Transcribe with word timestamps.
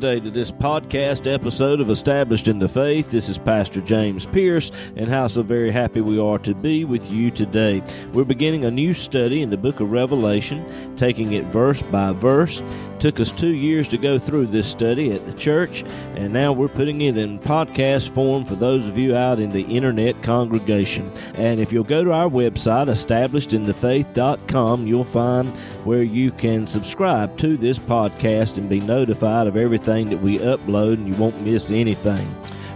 Today 0.00 0.20
to 0.20 0.30
this 0.30 0.50
podcast 0.50 1.30
episode 1.30 1.78
of 1.78 1.90
Established 1.90 2.48
in 2.48 2.58
the 2.58 2.68
Faith. 2.68 3.10
This 3.10 3.28
is 3.28 3.36
Pastor 3.36 3.82
James 3.82 4.24
Pierce, 4.24 4.72
and 4.96 5.06
how 5.06 5.26
so 5.26 5.42
very 5.42 5.70
happy 5.70 6.00
we 6.00 6.18
are 6.18 6.38
to 6.38 6.54
be 6.54 6.86
with 6.86 7.12
you 7.12 7.30
today. 7.30 7.82
We're 8.14 8.24
beginning 8.24 8.64
a 8.64 8.70
new 8.70 8.94
study 8.94 9.42
in 9.42 9.50
the 9.50 9.58
book 9.58 9.78
of 9.78 9.92
Revelation, 9.92 10.64
taking 10.96 11.34
it 11.34 11.44
verse 11.48 11.82
by 11.82 12.14
verse. 12.14 12.62
Took 13.00 13.18
us 13.18 13.32
two 13.32 13.54
years 13.54 13.88
to 13.88 13.98
go 13.98 14.18
through 14.18 14.46
this 14.46 14.68
study 14.68 15.10
at 15.12 15.24
the 15.24 15.32
church, 15.32 15.82
and 16.16 16.34
now 16.34 16.52
we're 16.52 16.68
putting 16.68 17.00
it 17.00 17.16
in 17.16 17.38
podcast 17.38 18.10
form 18.10 18.44
for 18.44 18.54
those 18.56 18.86
of 18.86 18.98
you 18.98 19.16
out 19.16 19.40
in 19.40 19.48
the 19.48 19.62
internet 19.62 20.22
congregation. 20.22 21.10
And 21.34 21.60
if 21.60 21.72
you'll 21.72 21.82
go 21.82 22.04
to 22.04 22.12
our 22.12 22.28
website, 22.28 22.88
establishedinthefaith.com, 22.88 24.86
you'll 24.86 25.04
find 25.04 25.56
where 25.86 26.02
you 26.02 26.30
can 26.30 26.66
subscribe 26.66 27.38
to 27.38 27.56
this 27.56 27.78
podcast 27.78 28.58
and 28.58 28.68
be 28.68 28.80
notified 28.80 29.46
of 29.46 29.56
everything 29.56 30.10
that 30.10 30.20
we 30.20 30.38
upload, 30.38 30.94
and 30.94 31.08
you 31.08 31.14
won't 31.14 31.40
miss 31.40 31.70
anything. 31.70 32.28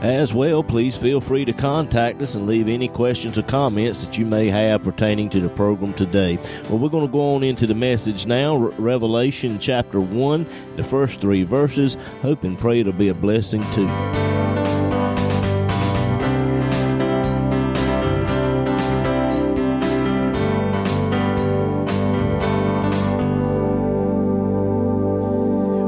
As 0.05 0.35
well, 0.35 0.63
please 0.63 0.99
feel 0.99 1.23
free 1.23 1.47
to 1.47 1.55
contact 1.55 2.21
us 2.21 2.35
and 2.35 2.47
leave 2.47 2.69
any 2.69 2.89
questions 2.89 3.39
or 3.39 3.43
comments 3.43 4.05
that 4.05 4.19
you 4.19 4.27
may 4.27 4.51
have 4.51 4.83
pertaining 4.83 5.31
to 5.31 5.41
the 5.41 5.49
program 5.49 5.95
today. 5.95 6.37
Well, 6.69 6.77
we're 6.77 6.91
going 6.91 7.07
to 7.07 7.11
go 7.11 7.37
on 7.37 7.43
into 7.43 7.67
the 7.67 7.75
message 7.75 8.27
now, 8.27 8.55
Revelation 8.55 9.59
chapter 9.59 10.01
1, 10.01 10.47
the 10.77 10.85
first 10.85 11.23
three 11.23 11.43
verses. 11.43 11.97
Hope 12.21 12.45
and 12.45 12.59
pray 12.59 12.81
it'll 12.81 12.93
be 12.93 13.09
a 13.09 13.15
blessing 13.15 13.63
to 13.63 13.81
you. 13.81 13.87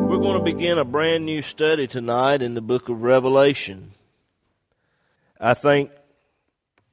We're 0.09 0.23
going 0.23 0.39
to 0.39 0.43
begin 0.43 0.79
a 0.79 0.87
brand 0.87 1.27
new 1.27 1.43
study 1.43 1.87
tonight 1.87 2.41
in 2.41 2.55
the 2.55 2.63
book 2.63 2.89
of 2.89 3.03
Revelation. 3.03 3.91
I 5.41 5.53
think 5.53 5.91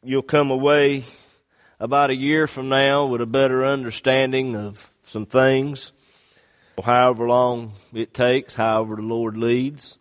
you'll 0.03 0.21
come 0.21 0.51
away 0.51 1.05
about 1.79 2.09
a 2.09 2.15
year 2.15 2.45
from 2.45 2.67
now 2.67 3.05
with 3.05 3.21
a 3.21 3.25
better 3.25 3.63
understanding 3.63 4.55
of 4.55 4.91
some 5.05 5.25
things, 5.25 5.93
however 6.83 7.27
long 7.27 7.71
it 7.93 8.13
takes, 8.13 8.55
however 8.55 8.97
the 8.97 9.01
Lord 9.01 9.37
leads. 9.37 9.97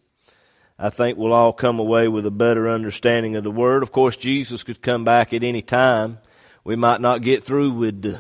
I 0.77 0.91
think 0.91 1.17
we'll 1.17 1.33
all 1.33 1.53
come 1.53 1.79
away 1.79 2.09
with 2.09 2.27
a 2.27 2.33
better 2.33 2.69
understanding 2.69 3.37
of 3.37 3.45
the 3.45 3.51
Word. 3.51 3.85
Of 3.85 3.93
course, 3.93 4.17
Jesus 4.17 4.65
could 4.65 4.83
come 4.83 5.05
back 5.05 5.33
at 5.33 5.45
any 5.45 5.63
time. 5.63 6.19
We 6.65 6.75
might 6.75 7.01
not 7.01 7.23
get 7.23 7.45
through 7.45 7.71
with 7.73 8.03
the 8.03 8.19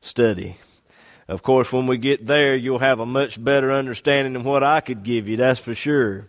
study. 0.00 0.56
Of 1.26 1.42
course, 1.42 1.72
when 1.72 1.88
we 1.88 1.98
get 1.98 2.26
there, 2.26 2.54
you'll 2.54 2.78
have 2.78 3.00
a 3.00 3.06
much 3.06 3.42
better 3.42 3.72
understanding 3.72 4.34
than 4.34 4.44
what 4.44 4.62
I 4.62 4.80
could 4.80 5.02
give 5.02 5.26
you, 5.26 5.36
that's 5.36 5.58
for 5.58 5.74
sure. 5.74 6.28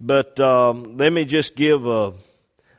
But 0.00 0.38
um, 0.38 0.96
let 0.96 1.12
me 1.12 1.24
just 1.24 1.56
give 1.56 1.84
a, 1.84 2.12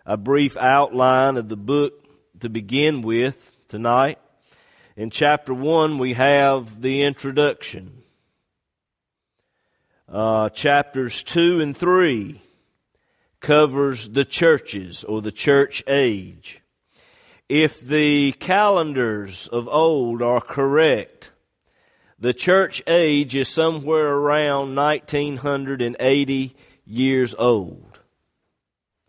a 0.06 0.16
brief 0.16 0.56
outline 0.56 1.36
of 1.36 1.50
the 1.50 1.58
book 1.58 2.06
to 2.40 2.48
begin 2.48 3.02
with 3.02 3.58
tonight. 3.68 4.20
In 4.96 5.10
chapter 5.10 5.54
1, 5.54 5.98
we 5.98 6.14
have 6.14 6.82
the 6.82 7.04
introduction. 7.04 8.04
Uh, 10.08 10.48
chapters 10.50 11.22
2 11.24 11.60
and 11.60 11.76
3 11.76 12.42
covers 13.42 14.08
the 14.10 14.24
churches 14.26 15.04
or 15.04 15.22
the 15.22 15.34
church 15.34 15.84
age. 15.88 16.62
If 17.50 17.82
the 17.82 18.32
calendars 18.34 19.50
of 19.50 19.68
old 19.68 20.22
are 20.22 20.40
correct, 20.40 21.32
the 22.18 22.34
church 22.34 22.82
age 22.88 23.36
is 23.36 23.50
somewhere 23.50 24.08
around 24.08 24.74
1980 24.76 26.56
years 26.90 27.36
old. 27.38 28.00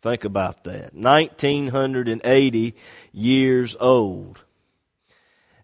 Think 0.02 0.24
about 0.24 0.64
that. 0.64 0.94
1980 0.94 2.74
years 3.12 3.76
old. 3.80 4.38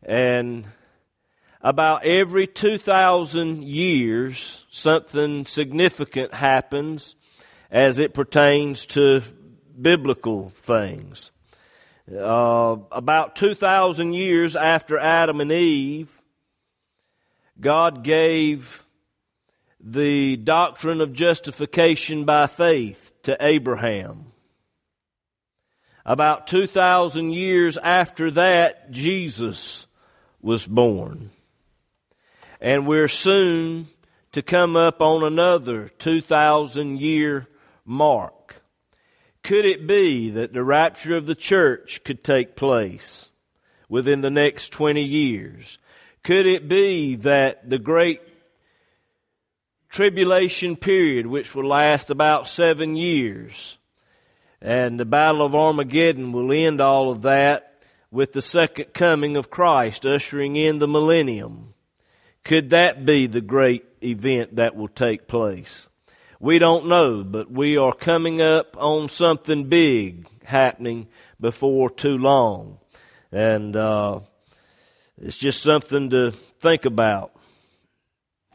And 0.02 0.66
about 1.60 2.04
every 2.04 2.46
2,000 2.46 3.64
years, 3.64 4.64
something 4.70 5.46
significant 5.46 6.34
happens 6.34 7.16
as 7.70 7.98
it 7.98 8.14
pertains 8.14 8.86
to 8.86 9.22
biblical 9.80 10.52
things. 10.56 11.30
Uh, 12.10 12.76
about 12.92 13.36
2,000 13.36 14.12
years 14.12 14.54
after 14.54 14.96
Adam 14.96 15.40
and 15.40 15.50
Eve, 15.50 16.10
God 17.58 18.04
gave 18.04 18.85
the 19.88 20.36
doctrine 20.36 21.00
of 21.00 21.12
justification 21.12 22.24
by 22.24 22.48
faith 22.48 23.12
to 23.22 23.36
Abraham. 23.40 24.24
About 26.04 26.48
2,000 26.48 27.30
years 27.30 27.76
after 27.76 28.32
that, 28.32 28.90
Jesus 28.90 29.86
was 30.42 30.66
born. 30.66 31.30
And 32.60 32.88
we're 32.88 33.06
soon 33.06 33.86
to 34.32 34.42
come 34.42 34.74
up 34.74 35.00
on 35.00 35.22
another 35.22 35.88
2,000 35.88 37.00
year 37.00 37.46
mark. 37.84 38.56
Could 39.44 39.64
it 39.64 39.86
be 39.86 40.30
that 40.30 40.52
the 40.52 40.64
rapture 40.64 41.14
of 41.14 41.26
the 41.26 41.36
church 41.36 42.02
could 42.02 42.24
take 42.24 42.56
place 42.56 43.30
within 43.88 44.20
the 44.20 44.30
next 44.30 44.70
20 44.70 45.00
years? 45.00 45.78
Could 46.24 46.46
it 46.46 46.68
be 46.68 47.14
that 47.14 47.70
the 47.70 47.78
great 47.78 48.25
tribulation 49.88 50.76
period, 50.76 51.26
which 51.26 51.54
will 51.54 51.66
last 51.66 52.10
about 52.10 52.48
seven 52.48 52.96
years, 52.96 53.78
and 54.60 54.98
the 54.98 55.04
Battle 55.04 55.44
of 55.44 55.54
Armageddon 55.54 56.32
will 56.32 56.52
end 56.52 56.80
all 56.80 57.10
of 57.10 57.22
that 57.22 57.82
with 58.10 58.32
the 58.32 58.42
second 58.42 58.94
coming 58.94 59.36
of 59.36 59.50
Christ, 59.50 60.06
ushering 60.06 60.56
in 60.56 60.78
the 60.78 60.88
millennium. 60.88 61.74
Could 62.44 62.70
that 62.70 63.04
be 63.04 63.26
the 63.26 63.40
great 63.40 63.84
event 64.02 64.56
that 64.56 64.76
will 64.76 64.88
take 64.88 65.26
place? 65.26 65.88
We 66.38 66.58
don't 66.58 66.86
know, 66.86 67.24
but 67.24 67.50
we 67.50 67.76
are 67.76 67.92
coming 67.92 68.40
up 68.40 68.76
on 68.78 69.08
something 69.08 69.64
big 69.64 70.28
happening 70.44 71.08
before 71.40 71.90
too 71.90 72.18
long. 72.18 72.78
And 73.32 73.74
uh, 73.74 74.20
it's 75.20 75.36
just 75.36 75.62
something 75.62 76.10
to 76.10 76.30
think 76.30 76.84
about. 76.84 77.35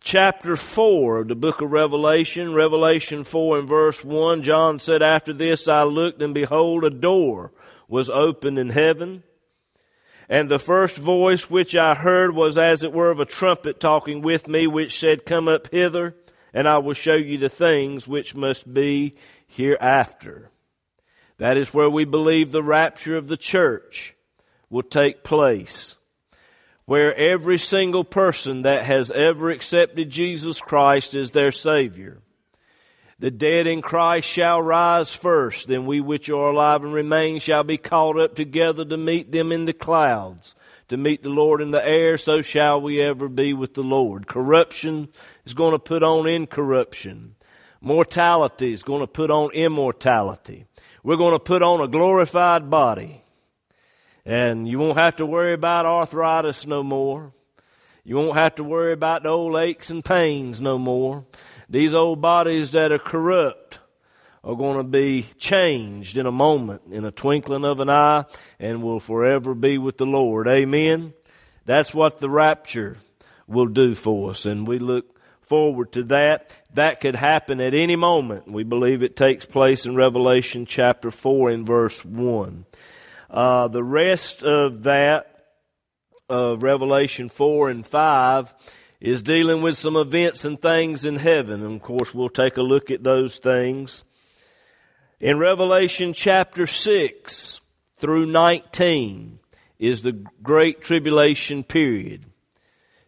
Chapter 0.03 0.55
4 0.55 1.19
of 1.19 1.27
the 1.27 1.35
book 1.35 1.61
of 1.61 1.71
Revelation, 1.71 2.55
Revelation 2.55 3.23
4 3.23 3.59
and 3.59 3.67
verse 3.67 4.03
1, 4.03 4.41
John 4.41 4.79
said, 4.79 5.03
After 5.03 5.31
this 5.31 5.67
I 5.67 5.83
looked, 5.83 6.23
and 6.23 6.33
behold, 6.33 6.83
a 6.83 6.89
door 6.89 7.51
was 7.87 8.09
opened 8.09 8.57
in 8.57 8.69
heaven. 8.69 9.21
And 10.27 10.49
the 10.49 10.57
first 10.57 10.97
voice 10.97 11.51
which 11.51 11.75
I 11.75 11.93
heard 11.93 12.33
was 12.33 12.57
as 12.57 12.83
it 12.83 12.91
were 12.91 13.11
of 13.11 13.19
a 13.19 13.25
trumpet 13.25 13.79
talking 13.79 14.23
with 14.23 14.47
me, 14.47 14.65
which 14.65 14.99
said, 14.99 15.23
Come 15.23 15.47
up 15.47 15.67
hither, 15.71 16.15
and 16.51 16.67
I 16.67 16.79
will 16.79 16.95
show 16.95 17.13
you 17.13 17.37
the 17.37 17.47
things 17.47 18.07
which 18.07 18.33
must 18.33 18.73
be 18.73 19.15
hereafter. 19.45 20.49
That 21.37 21.57
is 21.57 21.75
where 21.75 21.89
we 21.91 22.05
believe 22.05 22.51
the 22.51 22.63
rapture 22.63 23.17
of 23.17 23.27
the 23.27 23.37
church 23.37 24.15
will 24.67 24.83
take 24.83 25.23
place. 25.23 25.95
Where 26.85 27.15
every 27.15 27.57
single 27.57 28.03
person 28.03 28.63
that 28.63 28.85
has 28.85 29.11
ever 29.11 29.49
accepted 29.49 30.09
Jesus 30.09 30.59
Christ 30.59 31.13
as 31.13 31.31
their 31.31 31.51
Savior. 31.51 32.21
The 33.19 33.29
dead 33.29 33.67
in 33.67 33.83
Christ 33.83 34.27
shall 34.27 34.59
rise 34.63 35.13
first, 35.13 35.67
then 35.67 35.85
we 35.85 36.01
which 36.01 36.27
are 36.27 36.49
alive 36.49 36.83
and 36.83 36.91
remain 36.91 37.39
shall 37.39 37.63
be 37.63 37.77
caught 37.77 38.19
up 38.19 38.35
together 38.35 38.83
to 38.83 38.97
meet 38.97 39.31
them 39.31 39.51
in 39.51 39.65
the 39.65 39.73
clouds, 39.73 40.55
to 40.87 40.97
meet 40.97 41.21
the 41.21 41.29
Lord 41.29 41.61
in 41.61 41.69
the 41.69 41.85
air, 41.85 42.17
so 42.17 42.41
shall 42.41 42.81
we 42.81 42.99
ever 42.99 43.29
be 43.29 43.53
with 43.53 43.75
the 43.75 43.83
Lord. 43.83 44.25
Corruption 44.25 45.07
is 45.45 45.53
going 45.53 45.73
to 45.73 45.79
put 45.79 46.01
on 46.01 46.27
incorruption. 46.27 47.35
Mortality 47.79 48.73
is 48.73 48.81
going 48.81 49.01
to 49.01 49.07
put 49.07 49.29
on 49.29 49.51
immortality. 49.51 50.65
We're 51.03 51.15
going 51.15 51.33
to 51.33 51.39
put 51.39 51.61
on 51.61 51.79
a 51.79 51.87
glorified 51.87 52.71
body. 52.71 53.20
And 54.25 54.67
you 54.67 54.79
won't 54.79 54.97
have 54.97 55.15
to 55.17 55.25
worry 55.25 55.53
about 55.53 55.85
arthritis 55.85 56.65
no 56.67 56.83
more. 56.83 57.33
You 58.03 58.15
won't 58.15 58.37
have 58.37 58.55
to 58.55 58.63
worry 58.63 58.93
about 58.93 59.23
the 59.23 59.29
old 59.29 59.55
aches 59.57 59.89
and 59.89 60.03
pains 60.03 60.59
no 60.61 60.77
more. 60.77 61.25
These 61.69 61.93
old 61.93 62.21
bodies 62.21 62.71
that 62.71 62.91
are 62.91 62.99
corrupt 62.99 63.79
are 64.43 64.55
going 64.55 64.77
to 64.77 64.83
be 64.83 65.27
changed 65.37 66.17
in 66.17 66.25
a 66.25 66.31
moment, 66.31 66.81
in 66.91 67.05
a 67.05 67.11
twinkling 67.11 67.63
of 67.63 67.79
an 67.79 67.89
eye, 67.89 68.25
and 68.59 68.81
will 68.81 68.99
forever 68.99 69.53
be 69.53 69.77
with 69.77 69.97
the 69.97 70.05
Lord. 70.05 70.47
Amen. 70.47 71.13
That's 71.65 71.93
what 71.93 72.19
the 72.19 72.29
rapture 72.29 72.97
will 73.47 73.67
do 73.67 73.93
for 73.93 74.31
us, 74.31 74.45
and 74.45 74.67
we 74.67 74.79
look 74.79 75.19
forward 75.41 75.91
to 75.91 76.03
that. 76.03 76.55
That 76.73 77.01
could 77.01 77.15
happen 77.15 77.61
at 77.61 77.73
any 77.73 77.95
moment. 77.95 78.51
We 78.51 78.63
believe 78.63 79.03
it 79.03 79.15
takes 79.15 79.45
place 79.45 79.85
in 79.85 79.95
Revelation 79.95 80.65
chapter 80.65 81.11
4 81.11 81.51
in 81.51 81.65
verse 81.65 82.03
1. 82.03 82.65
Uh, 83.31 83.69
the 83.69 83.83
rest 83.83 84.43
of 84.43 84.83
that, 84.83 85.45
of 86.27 86.63
Revelation 86.63 87.29
4 87.29 87.69
and 87.69 87.87
5, 87.87 88.53
is 88.99 89.21
dealing 89.21 89.61
with 89.61 89.77
some 89.77 89.95
events 89.95 90.43
and 90.43 90.61
things 90.61 91.05
in 91.05 91.15
heaven. 91.15 91.63
And 91.63 91.75
of 91.75 91.81
course, 91.81 92.13
we'll 92.13 92.27
take 92.27 92.57
a 92.57 92.61
look 92.61 92.91
at 92.91 93.03
those 93.03 93.37
things. 93.37 94.03
In 95.21 95.39
Revelation 95.39 96.11
chapter 96.11 96.67
6 96.67 97.61
through 97.97 98.25
19 98.25 99.39
is 99.79 100.01
the 100.01 100.25
Great 100.43 100.81
Tribulation 100.81 101.63
period. 101.63 102.25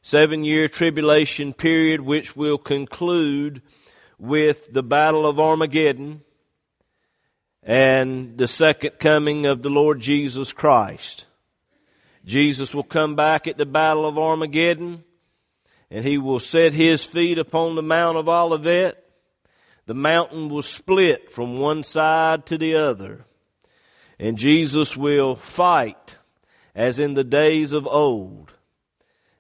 Seven 0.02 0.46
year 0.46 0.70
tribulation 0.70 1.54
period, 1.54 2.02
which 2.02 2.36
will 2.36 2.58
conclude 2.58 3.62
with 4.18 4.72
the 4.72 4.84
Battle 4.84 5.26
of 5.26 5.40
Armageddon 5.40 6.22
and 7.66 8.38
the 8.38 8.48
second 8.48 9.00
coming 9.00 9.46
of 9.46 9.62
the 9.62 9.70
Lord 9.70 10.00
Jesus 10.00 10.52
Christ. 10.52 11.26
Jesus 12.26 12.74
will 12.74 12.84
come 12.84 13.16
back 13.16 13.48
at 13.48 13.58
the 13.58 13.66
Battle 13.66 14.06
of 14.06 14.18
Armageddon 14.18 15.04
and 15.90 16.06
he 16.06 16.18
will 16.18 16.40
set 16.40 16.74
his 16.74 17.04
feet 17.04 17.38
upon 17.38 17.76
the 17.76 17.84
Mount 17.84 18.18
of 18.18 18.28
Olivet. 18.28 19.00
The 19.86 19.94
mountain 19.94 20.50
will 20.50 20.62
split 20.62 21.32
from 21.32 21.60
one 21.60 21.84
side 21.84 22.46
to 22.48 22.58
the 22.58 22.76
other. 22.76 23.26
And 24.18 24.38
Jesus 24.38 24.96
will 24.96 25.36
fight 25.36 26.18
as 26.74 27.00
in 27.00 27.14
the 27.14 27.24
days 27.24 27.74
of 27.74 27.86
old. 27.86 28.54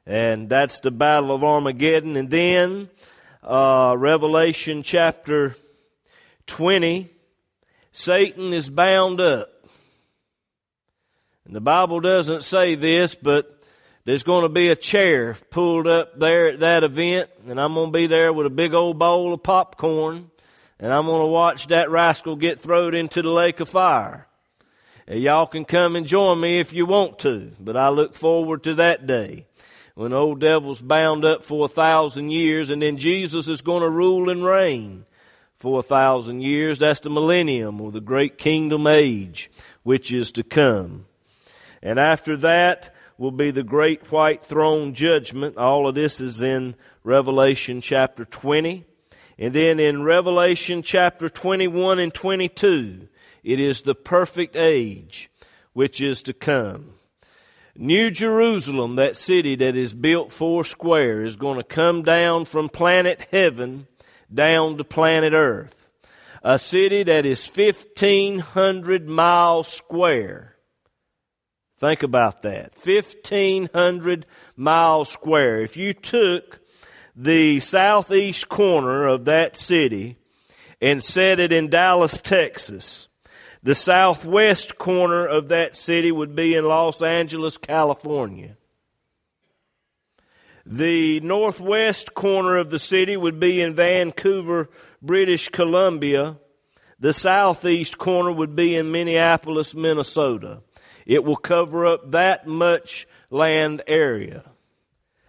And 0.06 0.50
that's 0.50 0.81
the 0.81 0.92
Battle 0.92 1.34
of 1.34 1.44
Armageddon. 1.44 2.18
And 2.18 2.30
then, 2.30 2.90
uh, 3.42 3.96
Revelation 3.98 4.84
chapter 4.84 5.56
20, 6.48 7.10
Satan 7.94 8.54
is 8.54 8.72
bound 8.72 9.22
up. 9.22 9.50
And 11.45 11.56
the 11.56 11.62
Bible 11.62 12.00
doesn't 12.00 12.44
say 12.44 12.74
this, 12.74 13.13
but 13.13 13.63
there's 14.04 14.24
going 14.24 14.42
to 14.42 14.50
be 14.50 14.69
a 14.69 14.75
chair 14.75 15.38
pulled 15.51 15.86
up 15.86 16.19
there 16.19 16.48
at 16.48 16.60
that 16.62 16.84
event, 16.84 17.30
and 17.48 17.62
I'm 17.62 17.75
going 17.75 17.94
to 17.94 17.98
be 17.98 18.07
there 18.07 18.34
with 18.34 18.48
a 18.48 18.50
big 18.50 18.74
old 18.74 18.98
bowl 18.98 19.31
of 19.31 19.44
popcorn, 19.44 20.31
and 20.80 20.92
I'm 20.92 21.06
going 21.06 21.22
to 21.22 21.28
watch 21.28 21.68
that 21.68 21.92
rascal 21.92 22.36
get 22.36 22.60
thrown 22.60 22.95
into 22.95 23.22
the 23.22 23.30
lake 23.30 23.60
of 23.60 23.69
fire. 23.69 24.28
And 25.07 25.22
y'all 25.22 25.45
can 25.45 25.63
come 25.63 25.95
and 25.95 26.07
join 26.07 26.42
me 26.42 26.60
if 26.60 26.74
you 26.74 26.88
want 26.88 27.19
to, 27.19 27.51
but 27.60 27.78
I 27.78 27.90
look 27.90 28.16
forward 28.16 28.63
to 28.63 28.74
that 28.75 29.06
day 29.06 29.45
when 29.94 30.13
old 30.13 30.40
devil's 30.40 30.81
bound 30.81 31.24
up 31.24 31.44
for 31.44 31.66
a 31.66 31.69
thousand 31.69 32.31
years, 32.31 32.72
and 32.72 32.81
then 32.81 32.98
Jesus 32.98 33.48
is 33.48 33.62
going 33.62 33.84
to 33.84 33.90
rule 33.90 34.31
and 34.31 34.44
reign 34.44 35.06
for 35.63 35.80
a 35.80 35.81
thousand 35.81 36.42
years. 36.42 36.80
That's 36.80 37.00
the 37.00 37.10
millennium 37.10 37.80
or 37.80 37.89
the 37.89 38.01
great 38.01 38.38
kingdom 38.38 38.86
age 38.86 39.50
which 39.83 40.12
is 40.12 40.30
to 40.33 40.44
come. 40.44 41.06
And 41.81 41.98
after 41.98 42.36
that, 42.36 42.94
will 43.18 43.31
be 43.31 43.50
the 43.50 43.63
great 43.63 44.12
white 44.12 44.44
throne 44.44 44.94
judgment. 44.94 45.56
All 45.57 45.88
of 45.88 45.95
this 45.95 46.19
is 46.19 46.42
in 46.42 46.75
Revelation 47.06 47.80
chapter 47.80 48.25
20. 48.25 48.83
And 49.39 49.54
then 49.54 49.80
in 49.80 50.04
Revelation 50.04 50.81
chapter 50.81 51.30
21 51.30 51.98
and 51.98 52.13
22, 52.13 53.07
it 53.45 53.59
is 53.62 53.83
the 53.83 53.95
perfect 53.95 54.57
age 54.57 55.30
which 55.71 56.01
is 56.01 56.21
to 56.24 56.33
come. 56.33 56.95
New 57.74 58.12
Jerusalem, 58.12 58.98
that 58.98 59.16
city 59.16 59.56
that 59.56 59.77
is 59.77 59.94
built 59.94 60.30
four 60.30 60.66
square, 60.66 61.24
is 61.24 61.38
going 61.38 61.56
to 61.56 61.63
come 61.63 62.04
down 62.04 62.44
from 62.44 62.68
planet 62.68 63.27
heaven 63.31 63.88
down 64.33 64.77
to 64.77 64.83
planet 64.83 65.33
earth. 65.33 65.75
A 66.44 66.59
city 66.59 67.03
that 67.03 67.25
is 67.25 67.47
1500 67.47 69.07
miles 69.07 69.68
square 69.68 70.53
Think 71.83 72.01
about 72.03 72.44
that. 72.44 72.71
1,500 72.81 74.25
miles 74.56 75.09
square. 75.09 75.59
If 75.59 75.75
you 75.75 75.94
took 75.94 76.62
the 77.13 77.59
southeast 77.59 78.47
corner 78.47 79.06
of 79.06 79.25
that 79.25 79.57
city 79.57 80.15
and 80.81 81.03
set 81.03 81.41
it 81.41 81.51
in 81.51 81.69
Dallas, 81.69 82.21
Texas, 82.21 83.09
the 83.63 83.75
southwest 83.75 84.77
corner 84.77 85.27
of 85.27 85.50
that 85.50 85.75
city 85.75 86.09
would 86.09 86.38
be 86.38 86.56
in 86.56 86.63
Los 86.63 87.01
Angeles, 87.01 87.57
California. 87.57 88.56
The 90.65 91.19
northwest 91.19 92.13
corner 92.13 92.57
of 92.57 92.69
the 92.69 92.80
city 92.80 93.18
would 93.18 93.39
be 93.39 93.62
in 93.62 93.75
Vancouver, 93.75 94.69
British 95.01 95.50
Columbia. 95.50 96.38
The 97.00 97.13
southeast 97.13 97.98
corner 97.98 98.31
would 98.31 98.56
be 98.56 98.75
in 98.75 98.92
Minneapolis, 98.92 99.75
Minnesota. 99.75 100.62
It 101.06 101.24
will 101.25 101.36
cover 101.36 101.86
up 101.86 102.12
that 102.12 102.48
much 102.48 103.07
land 103.30 103.83
area. 103.88 104.44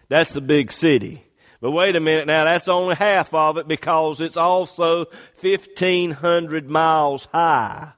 That's 0.07 0.35
a 0.35 0.41
big 0.41 0.71
city. 0.71 1.25
But 1.59 1.71
wait 1.71 1.95
a 1.95 1.99
minute 1.99 2.27
now, 2.27 2.45
that's 2.45 2.67
only 2.67 2.95
half 2.95 3.33
of 3.33 3.57
it 3.57 3.67
because 3.67 4.21
it's 4.21 4.37
also 4.37 5.05
1500 5.41 6.69
miles 6.69 7.27
high. 7.33 7.93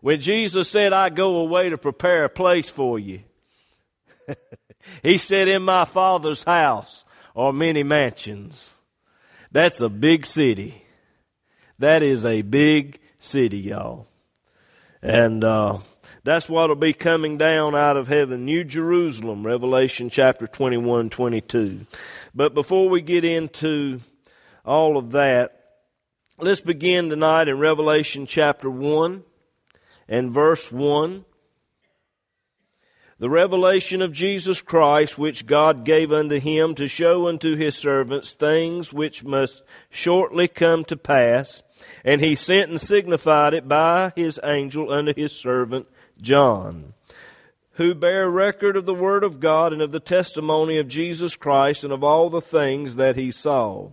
When 0.00 0.20
Jesus 0.20 0.68
said, 0.68 0.92
I 0.92 1.08
go 1.08 1.36
away 1.36 1.70
to 1.70 1.78
prepare 1.78 2.24
a 2.24 2.28
place 2.28 2.68
for 2.68 2.98
you, 2.98 3.20
he 5.02 5.18
said, 5.18 5.48
in 5.48 5.62
my 5.62 5.84
father's 5.84 6.44
house 6.44 7.04
are 7.34 7.52
many 7.52 7.82
mansions. 7.82 8.72
That's 9.52 9.80
a 9.80 9.88
big 9.88 10.26
city. 10.26 10.84
That 11.78 12.02
is 12.02 12.26
a 12.26 12.42
big 12.42 12.98
city, 13.18 13.58
y'all. 13.58 14.06
And, 15.02 15.44
uh, 15.44 15.78
that's 16.24 16.48
what 16.48 16.68
will 16.68 16.76
be 16.76 16.92
coming 16.92 17.38
down 17.38 17.74
out 17.74 17.96
of 17.96 18.08
heaven. 18.08 18.44
New 18.44 18.64
Jerusalem, 18.64 19.46
Revelation 19.46 20.10
chapter 20.10 20.46
21, 20.46 21.08
22. 21.10 21.86
But 22.34 22.52
before 22.52 22.88
we 22.88 23.00
get 23.00 23.24
into 23.24 24.00
all 24.64 24.98
of 24.98 25.12
that, 25.12 25.58
let's 26.38 26.60
begin 26.60 27.08
tonight 27.08 27.48
in 27.48 27.58
Revelation 27.58 28.26
chapter 28.26 28.68
1 28.68 29.22
and 30.08 30.30
verse 30.30 30.70
1. 30.70 31.24
The 33.20 33.28
revelation 33.28 34.00
of 34.00 34.12
Jesus 34.12 34.60
Christ, 34.60 35.18
which 35.18 35.46
God 35.46 35.84
gave 35.84 36.12
unto 36.12 36.38
him 36.38 36.76
to 36.76 36.86
show 36.86 37.26
unto 37.26 37.56
his 37.56 37.74
servants 37.74 38.34
things 38.34 38.92
which 38.92 39.24
must 39.24 39.64
shortly 39.90 40.46
come 40.46 40.84
to 40.84 40.96
pass. 40.96 41.64
And 42.04 42.20
he 42.20 42.36
sent 42.36 42.70
and 42.70 42.80
signified 42.80 43.54
it 43.54 43.66
by 43.66 44.12
his 44.14 44.38
angel 44.44 44.92
unto 44.92 45.12
his 45.16 45.32
servant 45.32 45.88
John, 46.20 46.94
who 47.72 47.92
bare 47.92 48.30
record 48.30 48.76
of 48.76 48.86
the 48.86 48.94
Word 48.94 49.24
of 49.24 49.40
God 49.40 49.72
and 49.72 49.82
of 49.82 49.90
the 49.90 49.98
testimony 49.98 50.78
of 50.78 50.86
Jesus 50.86 51.34
Christ 51.34 51.82
and 51.82 51.92
of 51.92 52.04
all 52.04 52.30
the 52.30 52.40
things 52.40 52.94
that 52.96 53.16
he 53.16 53.32
saw. 53.32 53.90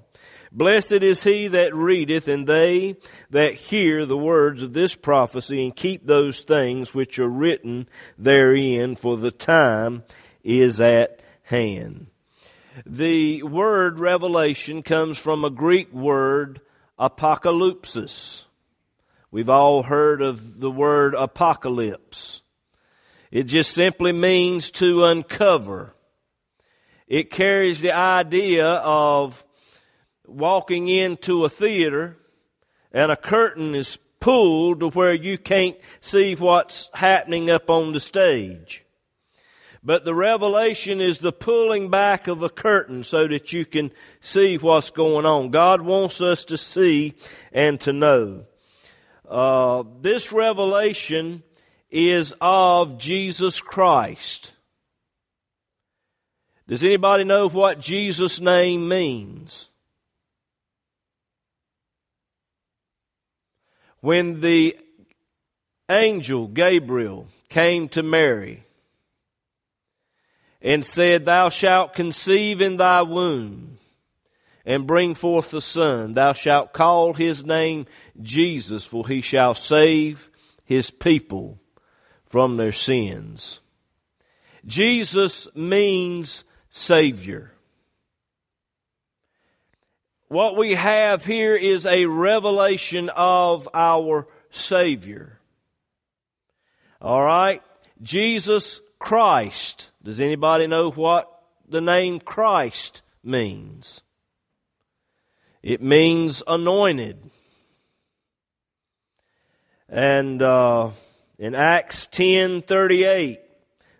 Blessed 0.55 0.93
is 0.93 1.23
he 1.23 1.49
that 1.49 1.75
readeth 1.75 2.29
and 2.29 2.47
they 2.47 2.95
that 3.29 3.55
hear 3.55 4.05
the 4.05 4.17
words 4.17 4.63
of 4.63 4.71
this 4.71 4.95
prophecy 4.95 5.65
and 5.65 5.75
keep 5.75 6.05
those 6.05 6.39
things 6.43 6.93
which 6.93 7.19
are 7.19 7.27
written 7.27 7.89
therein, 8.17 8.95
for 8.95 9.17
the 9.17 9.31
time 9.31 10.03
is 10.45 10.79
at 10.79 11.19
hand. 11.43 12.07
The 12.85 13.43
word 13.43 13.99
revelation 13.99 14.81
comes 14.81 15.17
from 15.17 15.43
a 15.43 15.49
Greek 15.49 15.91
word 15.91 16.61
apocalypsis. 16.97 18.45
We've 19.31 19.49
all 19.49 19.83
heard 19.83 20.21
of 20.21 20.61
the 20.61 20.71
word 20.71 21.15
apocalypse. 21.15 22.41
It 23.29 23.43
just 23.43 23.73
simply 23.73 24.13
means 24.13 24.71
to 24.71 25.03
uncover. 25.03 25.93
It 27.09 27.29
carries 27.29 27.81
the 27.81 27.91
idea 27.91 28.65
of 28.65 29.43
walking 30.27 30.87
into 30.87 31.45
a 31.45 31.49
theater 31.49 32.17
and 32.91 33.11
a 33.11 33.17
curtain 33.17 33.75
is 33.75 33.97
pulled 34.19 34.79
to 34.79 34.89
where 34.89 35.13
you 35.13 35.37
can't 35.37 35.77
see 36.01 36.35
what's 36.35 36.89
happening 36.93 37.49
up 37.49 37.69
on 37.69 37.93
the 37.93 37.99
stage. 37.99 38.83
But 39.83 40.03
the 40.03 40.15
revelation 40.15 40.99
is 40.99 41.19
the 41.19 41.31
pulling 41.31 41.91
back 41.91 42.27
of 42.27 42.41
a 42.41 42.49
curtain 42.49 43.03
so 43.03 43.27
that 43.27 43.53
you 43.53 43.65
can 43.65 43.91
see 44.19 44.57
what's 44.57 44.89
going 44.89 45.27
on. 45.27 45.51
God 45.51 45.81
wants 45.81 46.21
us 46.21 46.45
to 46.45 46.57
see 46.57 47.13
and 47.53 47.79
to 47.81 47.93
know. 47.93 48.45
Uh, 49.29 49.83
this 50.01 50.31
revelation 50.31 51.43
is 51.91 52.33
of 52.41 52.97
Jesus 52.97 53.61
Christ. 53.61 54.53
Does 56.67 56.83
anybody 56.83 57.23
know 57.23 57.47
what 57.47 57.79
Jesus' 57.79 58.39
name 58.39 58.87
means? 58.87 59.69
When 64.05 64.39
the 64.39 64.77
angel 65.89 66.47
Gabriel 66.47 67.25
came 67.49 67.89
to 67.89 68.03
Mary 68.03 68.63
and 70.61 70.85
said, 70.85 71.25
Thou 71.25 71.49
shalt 71.49 71.93
conceive 71.93 72.61
in 72.61 72.77
thy 72.77 73.01
womb 73.01 73.79
and 74.63 74.85
bring 74.85 75.15
forth 75.15 75.49
the 75.49 75.59
Son. 75.59 76.13
Thou 76.13 76.33
shalt 76.33 76.71
call 76.71 77.15
his 77.15 77.43
name 77.43 77.87
Jesus, 78.21 78.85
for 78.85 79.07
he 79.07 79.21
shall 79.21 79.55
save 79.55 80.29
his 80.65 80.91
people 80.91 81.59
from 82.27 82.57
their 82.57 82.73
sins. 82.73 83.59
Jesus 84.67 85.47
means 85.55 86.43
Savior. 86.69 87.54
What 90.27 90.57
we 90.57 90.73
have 90.73 91.25
here 91.25 91.55
is 91.55 91.85
a 91.85 92.05
revelation 92.05 93.09
of 93.15 93.69
our 93.73 94.27
Savior. 94.51 95.39
All 97.01 97.23
right? 97.23 97.61
Jesus 98.01 98.81
Christ. 98.99 99.91
Does 100.03 100.19
anybody 100.21 100.67
know 100.67 100.91
what 100.91 101.29
the 101.67 101.81
name 101.81 102.19
Christ 102.19 103.01
means? 103.23 104.01
It 105.61 105.81
means 105.81 106.43
anointed. 106.47 107.31
And 109.89 110.41
uh, 110.41 110.91
in 111.37 111.53
Acts 111.55 112.07
ten 112.07 112.61
thirty 112.61 113.03
eight, 113.03 113.39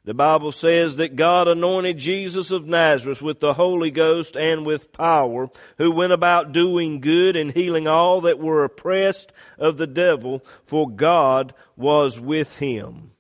the 0.06 0.14
Bible 0.14 0.52
says 0.52 0.98
that 0.98 1.16
God 1.16 1.48
anointed 1.48 1.98
Jesus 1.98 2.52
of 2.52 2.68
Nazareth 2.68 3.24
with 3.24 3.40
the 3.40 3.56
Holy 3.56 3.90
Ghost 3.90 4.38
and 4.38 4.64
with 4.64 4.94
power, 4.94 5.50
who 5.80 5.92
went 5.92 6.14
about 6.14 6.52
doing 6.52 7.02
good 7.02 7.36
and 7.36 7.52
healing 7.52 7.88
all 7.88 8.22
that 8.22 8.40
were 8.40 8.64
oppressed 8.64 9.32
of 9.58 9.78
the 9.78 9.88
devil, 9.88 10.46
for 10.64 10.88
God 10.88 11.56
was 11.76 12.20
with 12.20 12.60
him. 12.60 13.12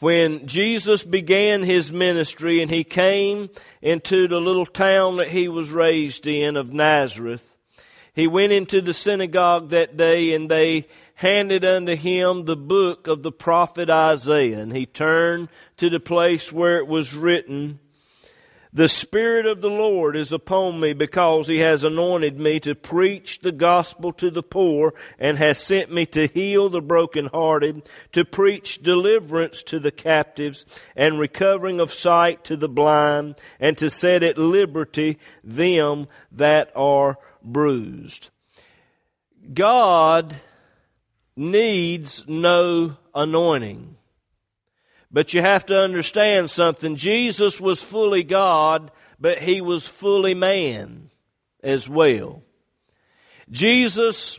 When 0.00 0.46
Jesus 0.46 1.02
began 1.02 1.64
his 1.64 1.90
ministry 1.90 2.62
and 2.62 2.70
he 2.70 2.84
came 2.84 3.48
into 3.82 4.28
the 4.28 4.40
little 4.40 4.66
town 4.66 5.16
that 5.16 5.30
he 5.30 5.48
was 5.48 5.72
raised 5.72 6.26
in 6.26 6.56
of 6.56 6.72
Nazareth, 6.72 7.56
he 8.18 8.26
went 8.26 8.50
into 8.50 8.80
the 8.80 8.92
synagogue 8.92 9.70
that 9.70 9.96
day 9.96 10.34
and 10.34 10.50
they 10.50 10.88
handed 11.14 11.64
unto 11.64 11.94
him 11.94 12.46
the 12.46 12.56
book 12.56 13.06
of 13.06 13.22
the 13.22 13.30
prophet 13.30 13.88
Isaiah. 13.88 14.58
And 14.58 14.72
he 14.72 14.86
turned 14.86 15.48
to 15.76 15.88
the 15.88 16.00
place 16.00 16.52
where 16.52 16.78
it 16.78 16.88
was 16.88 17.14
written, 17.14 17.78
The 18.72 18.88
Spirit 18.88 19.46
of 19.46 19.60
the 19.60 19.70
Lord 19.70 20.16
is 20.16 20.32
upon 20.32 20.80
me 20.80 20.94
because 20.94 21.46
he 21.46 21.58
has 21.60 21.84
anointed 21.84 22.40
me 22.40 22.58
to 22.58 22.74
preach 22.74 23.38
the 23.38 23.52
gospel 23.52 24.12
to 24.14 24.32
the 24.32 24.42
poor 24.42 24.94
and 25.20 25.38
has 25.38 25.60
sent 25.60 25.92
me 25.92 26.04
to 26.06 26.26
heal 26.26 26.68
the 26.68 26.82
brokenhearted, 26.82 27.88
to 28.14 28.24
preach 28.24 28.82
deliverance 28.82 29.62
to 29.62 29.78
the 29.78 29.92
captives 29.92 30.66
and 30.96 31.20
recovering 31.20 31.78
of 31.78 31.92
sight 31.92 32.42
to 32.42 32.56
the 32.56 32.68
blind 32.68 33.36
and 33.60 33.78
to 33.78 33.88
set 33.88 34.24
at 34.24 34.38
liberty 34.38 35.20
them 35.44 36.08
that 36.32 36.72
are 36.74 37.16
bruised. 37.42 38.30
God 39.52 40.34
needs 41.36 42.24
no 42.26 42.96
anointing. 43.14 43.96
But 45.10 45.32
you 45.32 45.40
have 45.40 45.64
to 45.66 45.78
understand 45.78 46.50
something. 46.50 46.96
Jesus 46.96 47.60
was 47.60 47.82
fully 47.82 48.22
God, 48.22 48.90
but 49.18 49.38
he 49.38 49.60
was 49.60 49.88
fully 49.88 50.34
man 50.34 51.10
as 51.62 51.88
well. 51.88 52.42
Jesus 53.50 54.38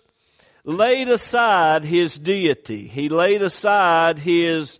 laid 0.63 1.07
aside 1.07 1.83
his 1.83 2.17
deity. 2.17 2.87
He 2.87 3.09
laid 3.09 3.41
aside 3.41 4.19
his 4.19 4.79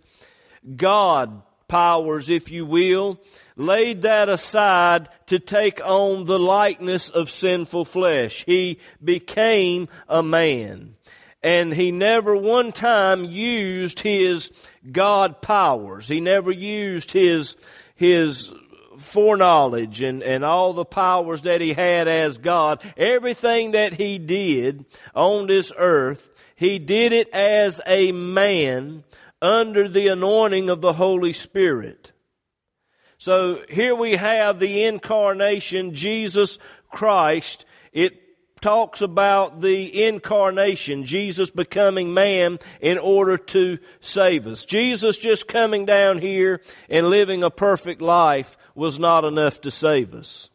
God 0.76 1.42
powers, 1.66 2.28
if 2.28 2.50
you 2.50 2.66
will, 2.66 3.20
laid 3.60 4.02
that 4.02 4.28
aside 4.28 5.08
to 5.26 5.38
take 5.38 5.80
on 5.84 6.24
the 6.24 6.38
likeness 6.38 7.10
of 7.10 7.30
sinful 7.30 7.84
flesh. 7.84 8.44
He 8.46 8.78
became 9.02 9.88
a 10.08 10.22
man 10.22 10.96
and 11.42 11.72
he 11.72 11.90
never 11.90 12.36
one 12.36 12.72
time 12.72 13.24
used 13.24 14.00
his 14.00 14.50
God 14.90 15.40
powers. 15.40 16.08
He 16.08 16.20
never 16.20 16.50
used 16.50 17.12
his, 17.12 17.56
his 17.94 18.52
foreknowledge 18.98 20.02
and, 20.02 20.22
and 20.22 20.44
all 20.44 20.72
the 20.72 20.84
powers 20.84 21.42
that 21.42 21.60
he 21.60 21.72
had 21.72 22.08
as 22.08 22.38
God. 22.38 22.80
Everything 22.96 23.70
that 23.70 23.94
he 23.94 24.18
did 24.18 24.84
on 25.14 25.46
this 25.46 25.72
earth, 25.76 26.30
he 26.56 26.78
did 26.78 27.12
it 27.12 27.28
as 27.30 27.80
a 27.86 28.12
man 28.12 29.04
under 29.40 29.88
the 29.88 30.08
anointing 30.08 30.68
of 30.68 30.82
the 30.82 30.94
Holy 30.94 31.32
Spirit. 31.32 32.12
So 33.20 33.60
here 33.68 33.94
we 33.94 34.12
have 34.12 34.58
the 34.58 34.84
incarnation, 34.84 35.94
Jesus 35.94 36.58
Christ. 36.90 37.66
It 37.92 38.14
talks 38.62 39.02
about 39.02 39.60
the 39.60 40.06
incarnation, 40.06 41.04
Jesus 41.04 41.50
becoming 41.50 42.14
man 42.14 42.58
in 42.80 42.96
order 42.96 43.36
to 43.36 43.78
save 44.00 44.46
us. 44.46 44.64
Jesus 44.64 45.18
just 45.18 45.46
coming 45.46 45.84
down 45.84 46.22
here 46.22 46.62
and 46.88 47.10
living 47.10 47.44
a 47.44 47.50
perfect 47.50 48.00
life 48.00 48.56
was 48.74 48.98
not 48.98 49.26
enough 49.26 49.60
to 49.60 49.70
save 49.70 50.14
us. 50.14 50.48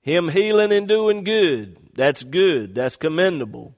Him 0.00 0.28
healing 0.28 0.72
and 0.72 0.88
doing 0.88 1.22
good, 1.22 1.76
that's 1.94 2.24
good, 2.24 2.74
that's 2.74 2.96
commendable. 2.96 3.76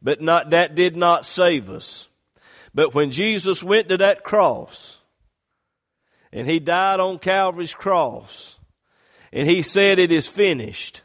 But 0.00 0.22
not, 0.22 0.48
that 0.48 0.74
did 0.74 0.96
not 0.96 1.26
save 1.26 1.68
us. 1.68 2.08
But 2.72 2.94
when 2.94 3.10
Jesus 3.10 3.62
went 3.62 3.90
to 3.90 3.98
that 3.98 4.24
cross, 4.24 4.95
and 6.36 6.46
he 6.46 6.60
died 6.60 7.00
on 7.00 7.18
Calvary's 7.18 7.74
cross, 7.74 8.56
and 9.32 9.48
he 9.48 9.62
said, 9.62 9.98
It 9.98 10.12
is 10.12 10.28
finished. 10.28 11.00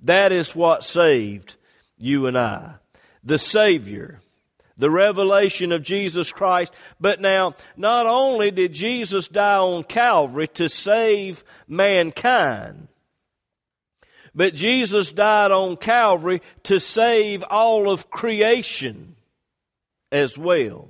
That 0.00 0.32
is 0.32 0.56
what 0.56 0.82
saved 0.82 1.54
you 1.98 2.26
and 2.26 2.36
I. 2.36 2.74
The 3.22 3.38
Savior. 3.38 4.20
The 4.76 4.90
revelation 4.90 5.70
of 5.70 5.84
Jesus 5.84 6.32
Christ. 6.32 6.72
But 7.00 7.20
now, 7.20 7.54
not 7.76 8.06
only 8.06 8.50
did 8.50 8.72
Jesus 8.72 9.28
die 9.28 9.58
on 9.58 9.84
Calvary 9.84 10.48
to 10.48 10.68
save 10.68 11.44
mankind, 11.68 12.88
but 14.34 14.56
Jesus 14.56 15.12
died 15.12 15.52
on 15.52 15.76
Calvary 15.76 16.42
to 16.64 16.80
save 16.80 17.44
all 17.48 17.88
of 17.88 18.10
creation 18.10 19.14
as 20.10 20.36
well. 20.36 20.88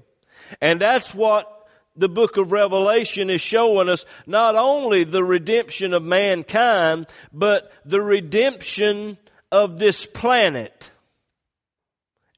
And 0.62 0.80
that's 0.80 1.14
what 1.14 1.53
the 1.96 2.08
book 2.08 2.36
of 2.36 2.52
Revelation 2.52 3.30
is 3.30 3.40
showing 3.40 3.88
us 3.88 4.04
not 4.26 4.56
only 4.56 5.04
the 5.04 5.24
redemption 5.24 5.94
of 5.94 6.02
mankind, 6.02 7.06
but 7.32 7.72
the 7.84 8.00
redemption 8.00 9.16
of 9.52 9.78
this 9.78 10.06
planet. 10.06 10.90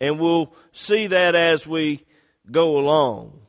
And 0.00 0.18
we'll 0.18 0.54
see 0.72 1.06
that 1.06 1.34
as 1.34 1.66
we 1.66 2.04
go 2.50 2.78
along. 2.78 3.40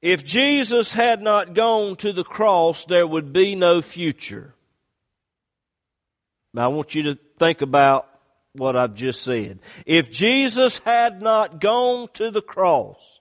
If 0.00 0.24
Jesus 0.24 0.92
had 0.92 1.22
not 1.22 1.54
gone 1.54 1.96
to 1.96 2.12
the 2.12 2.24
cross, 2.24 2.84
there 2.84 3.06
would 3.06 3.32
be 3.32 3.54
no 3.54 3.82
future. 3.82 4.54
Now, 6.54 6.64
I 6.64 6.68
want 6.68 6.94
you 6.94 7.02
to 7.04 7.18
think 7.38 7.62
about 7.62 8.08
what 8.52 8.76
I've 8.76 8.94
just 8.94 9.22
said. 9.22 9.60
If 9.86 10.10
Jesus 10.10 10.78
had 10.78 11.20
not 11.20 11.60
gone 11.60 12.08
to 12.14 12.30
the 12.30 12.42
cross, 12.42 13.17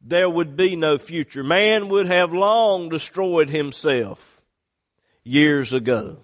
there 0.00 0.30
would 0.30 0.56
be 0.56 0.76
no 0.76 0.98
future. 0.98 1.44
Man 1.44 1.88
would 1.88 2.06
have 2.06 2.32
long 2.32 2.88
destroyed 2.88 3.50
himself 3.50 4.40
years 5.22 5.72
ago. 5.72 6.18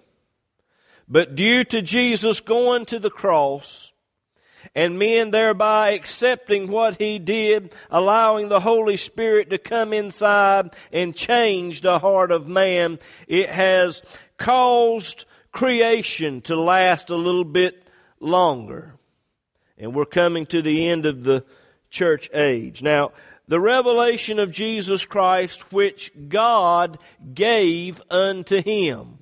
But 1.07 1.35
due 1.35 1.63
to 1.65 1.81
Jesus 1.81 2.39
going 2.39 2.85
to 2.87 2.99
the 2.99 3.09
cross, 3.09 3.93
and 4.75 4.99
men 4.99 5.31
thereby 5.31 5.91
accepting 5.91 6.69
what 6.69 6.97
he 6.97 7.19
did, 7.19 7.73
allowing 7.89 8.49
the 8.49 8.59
Holy 8.59 8.97
Spirit 8.97 9.49
to 9.49 9.57
come 9.57 9.93
inside 9.93 10.75
and 10.91 11.15
change 11.15 11.81
the 11.81 11.99
heart 11.99 12.31
of 12.31 12.47
man, 12.47 12.99
it 13.27 13.49
has 13.49 14.01
caused 14.37 15.25
creation 15.51 16.41
to 16.41 16.59
last 16.59 17.09
a 17.09 17.15
little 17.15 17.45
bit 17.45 17.87
longer. 18.19 18.95
And 19.77 19.95
we're 19.95 20.05
coming 20.05 20.45
to 20.47 20.61
the 20.61 20.89
end 20.89 21.05
of 21.05 21.23
the 21.23 21.45
church 21.89 22.29
age. 22.33 22.81
Now, 22.81 23.11
the 23.47 23.59
revelation 23.59 24.39
of 24.39 24.51
Jesus 24.51 25.05
Christ 25.05 25.71
which 25.71 26.11
God 26.27 26.99
gave 27.33 28.01
unto 28.09 28.61
him. 28.61 29.19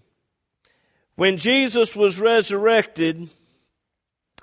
When 1.15 1.37
Jesus 1.37 1.95
was 1.95 2.19
resurrected, 2.19 3.29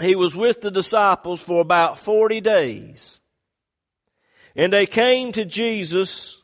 he 0.00 0.14
was 0.14 0.36
with 0.36 0.60
the 0.60 0.70
disciples 0.70 1.42
for 1.42 1.60
about 1.60 1.98
40 1.98 2.40
days. 2.40 3.20
And 4.56 4.72
they 4.72 4.86
came 4.86 5.32
to 5.32 5.44
Jesus 5.44 6.42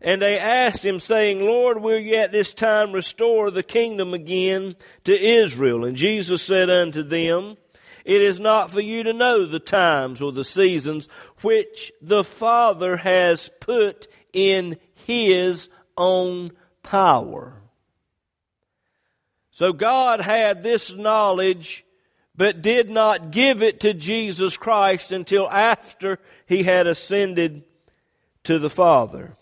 and 0.00 0.20
they 0.20 0.38
asked 0.38 0.84
him, 0.84 1.00
saying, 1.00 1.40
Lord, 1.40 1.80
will 1.80 1.98
you 1.98 2.16
at 2.16 2.30
this 2.30 2.52
time 2.52 2.92
restore 2.92 3.50
the 3.50 3.62
kingdom 3.62 4.12
again 4.12 4.76
to 5.04 5.18
Israel? 5.18 5.84
And 5.84 5.96
Jesus 5.96 6.42
said 6.42 6.68
unto 6.68 7.02
them, 7.02 7.56
It 8.04 8.20
is 8.20 8.38
not 8.38 8.70
for 8.70 8.80
you 8.80 9.02
to 9.04 9.12
know 9.12 9.46
the 9.46 9.58
times 9.58 10.20
or 10.20 10.32
the 10.32 10.44
seasons 10.44 11.08
which 11.46 11.92
the 12.02 12.24
Father 12.24 12.96
has 12.96 13.48
put 13.60 14.08
in 14.32 14.76
His 15.06 15.68
own 15.96 16.50
power. 16.82 17.62
So 19.52 19.72
God 19.72 20.20
had 20.20 20.64
this 20.64 20.92
knowledge, 20.92 21.84
but 22.34 22.62
did 22.62 22.90
not 22.90 23.30
give 23.30 23.62
it 23.62 23.78
to 23.80 23.94
Jesus 23.94 24.56
Christ 24.56 25.12
until 25.12 25.48
after 25.48 26.18
He 26.46 26.64
had 26.64 26.88
ascended 26.88 27.62
to 28.42 28.58
the 28.58 28.68
Father. 28.68 29.36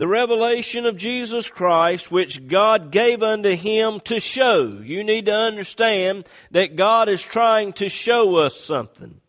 The 0.00 0.08
revelation 0.08 0.86
of 0.86 0.96
Jesus 0.96 1.50
Christ, 1.50 2.10
which 2.10 2.48
God 2.48 2.90
gave 2.90 3.22
unto 3.22 3.54
him 3.54 4.00
to 4.04 4.18
show. 4.18 4.80
You 4.82 5.04
need 5.04 5.26
to 5.26 5.32
understand 5.32 6.26
that 6.52 6.74
God 6.74 7.10
is 7.10 7.20
trying 7.22 7.74
to 7.74 7.90
show 7.90 8.36
us 8.36 8.58
something. 8.58 9.20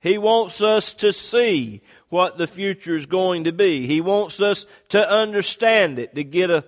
He 0.00 0.18
wants 0.18 0.60
us 0.60 0.94
to 0.94 1.12
see 1.12 1.80
what 2.08 2.36
the 2.36 2.48
future 2.48 2.96
is 2.96 3.06
going 3.06 3.44
to 3.44 3.52
be. 3.52 3.86
He 3.86 4.00
wants 4.00 4.42
us 4.42 4.66
to 4.88 5.08
understand 5.08 6.00
it, 6.00 6.16
to 6.16 6.24
get 6.24 6.50
a 6.50 6.64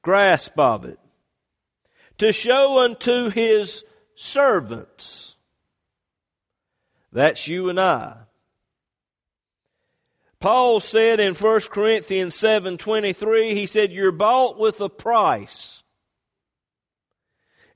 grasp 0.00 0.58
of 0.58 0.86
it. 0.86 0.98
To 2.16 2.32
show 2.32 2.82
unto 2.82 3.28
his 3.28 3.84
servants. 4.14 5.34
That's 7.12 7.46
you 7.46 7.68
and 7.68 7.78
I. 7.78 8.23
Paul 10.44 10.78
said 10.80 11.20
in 11.20 11.32
1 11.32 11.70
Corinthians 11.70 12.36
7:23 12.36 13.54
he 13.54 13.64
said 13.64 13.92
you're 13.92 14.12
bought 14.12 14.58
with 14.58 14.78
a 14.82 14.90
price. 14.90 15.82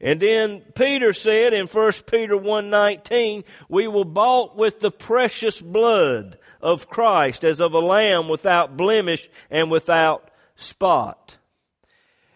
And 0.03 0.21
then 0.21 0.61
Peter 0.75 1.15
said 1.15 1.55
in 1.55 1.67
1 1.67 1.93
Peter 2.07 2.37
1:19 2.37 3.45
we 3.71 3.89
were 3.89 4.05
bought 4.05 4.55
with 4.55 4.81
the 4.81 4.91
precious 4.91 5.63
blood 5.63 6.39
of 6.61 6.91
Christ 6.91 7.43
as 7.43 7.59
of 7.59 7.73
a 7.73 7.79
lamb 7.79 8.29
without 8.29 8.77
blemish 8.77 9.31
and 9.51 9.71
without 9.71 10.31
spot. 10.55 11.39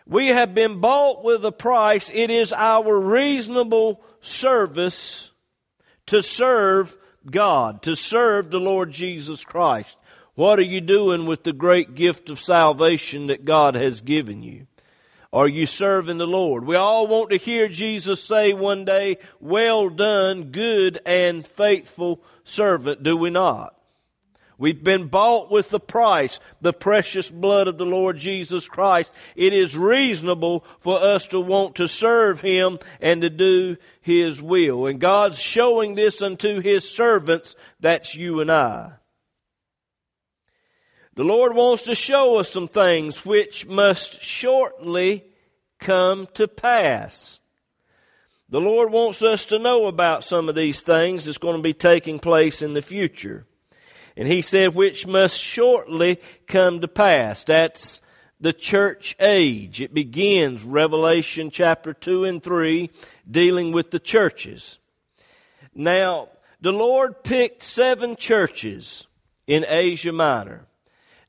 We 0.07 0.29
have 0.29 0.55
been 0.55 0.81
bought 0.81 1.23
with 1.23 1.45
a 1.45 1.53
price. 1.53 2.11
It 2.11 2.31
is 2.31 2.55
our 2.55 2.99
reasonable 2.99 4.03
service 4.23 5.31
to 6.07 6.23
serve 6.23 6.97
God, 7.31 7.83
to 7.83 7.95
serve 7.95 8.51
the 8.51 8.61
Lord 8.61 8.93
Jesus 8.93 9.45
Christ. 9.45 9.99
What 10.35 10.59
are 10.59 10.63
you 10.63 10.81
doing 10.81 11.27
with 11.27 11.43
the 11.43 11.53
great 11.53 11.95
gift 11.95 12.31
of 12.31 12.41
salvation 12.41 13.27
that 13.27 13.45
God 13.45 13.75
has 13.75 14.01
given 14.01 14.43
you? 14.43 14.67
Are 15.31 15.49
you 15.49 15.67
serving 15.67 16.19
the 16.19 16.27
Lord? 16.27 16.65
We 16.67 16.77
all 16.77 17.07
want 17.07 17.31
to 17.31 17.37
hear 17.37 17.69
Jesus 17.69 18.23
say 18.23 18.53
one 18.53 18.85
day, 18.85 19.19
well 19.41 19.91
done, 19.91 20.45
good 20.45 21.01
and 21.05 21.47
faithful 21.47 22.23
servant, 22.45 23.03
do 23.03 23.17
we 23.17 23.31
not? 23.31 23.75
We've 24.59 24.83
been 24.83 25.09
bought 25.09 25.51
with 25.51 25.71
the 25.71 25.81
price, 25.81 26.39
the 26.61 26.73
precious 26.73 27.31
blood 27.31 27.67
of 27.67 27.79
the 27.79 27.85
Lord 27.85 28.17
Jesus 28.17 28.69
Christ. 28.69 29.11
It 29.35 29.53
is 29.53 29.77
reasonable 29.77 30.65
for 30.81 31.03
us 31.03 31.27
to 31.29 31.41
want 31.41 31.75
to 31.77 31.89
serve 31.89 32.41
Him 32.41 32.79
and 33.01 33.23
to 33.23 33.31
do 33.31 33.77
His 34.01 34.41
will. 34.41 34.87
And 34.87 35.01
God's 35.01 35.39
showing 35.39 35.95
this 35.95 36.23
unto 36.23 36.61
His 36.61 36.89
servants, 36.89 37.57
that's 37.81 38.15
you 38.15 38.41
and 38.41 38.53
I. 38.53 38.93
The 41.15 41.25
Lord 41.25 41.55
wants 41.55 41.83
to 41.85 41.95
show 41.95 42.39
us 42.39 42.51
some 42.51 42.69
things 42.69 43.25
which 43.25 43.67
must 43.67 44.23
shortly 44.23 45.25
come 45.79 46.27
to 46.35 46.49
pass. 46.49 47.39
The 48.49 48.61
Lord 48.61 48.91
wants 48.91 49.23
us 49.23 49.45
to 49.47 49.59
know 49.59 49.87
about 49.87 50.25
some 50.25 50.49
of 50.49 50.55
these 50.55 50.81
things 50.81 51.25
that's 51.25 51.39
going 51.39 51.57
to 51.57 51.63
be 51.63 51.75
taking 51.75 52.19
place 52.19 52.63
in 52.63 52.73
the 52.73 52.81
future. 52.81 53.47
And 54.17 54.27
He 54.27 54.41
said, 54.41 54.75
which 54.75 55.07
must 55.07 55.39
shortly 55.39 56.19
come 56.47 56.81
to 56.81 56.89
pass. 56.89 57.45
That's 57.45 58.01
the 58.41 58.55
church 58.55 59.15
age. 59.21 59.83
It 59.83 59.93
begins, 59.93 60.63
Revelation 60.63 61.51
chapter 61.51 61.93
2 61.93 62.25
and 62.25 62.43
3, 62.43 62.91
dealing 63.31 63.73
with 63.73 63.91
the 63.91 64.01
churches. 64.01 64.79
Now, 65.75 66.29
the 66.61 66.73
Lord 66.73 67.23
picked 67.23 67.63
seven 67.63 68.17
churches 68.17 69.07
in 69.47 69.67
Asia 69.69 70.13
Minor. 70.13 70.67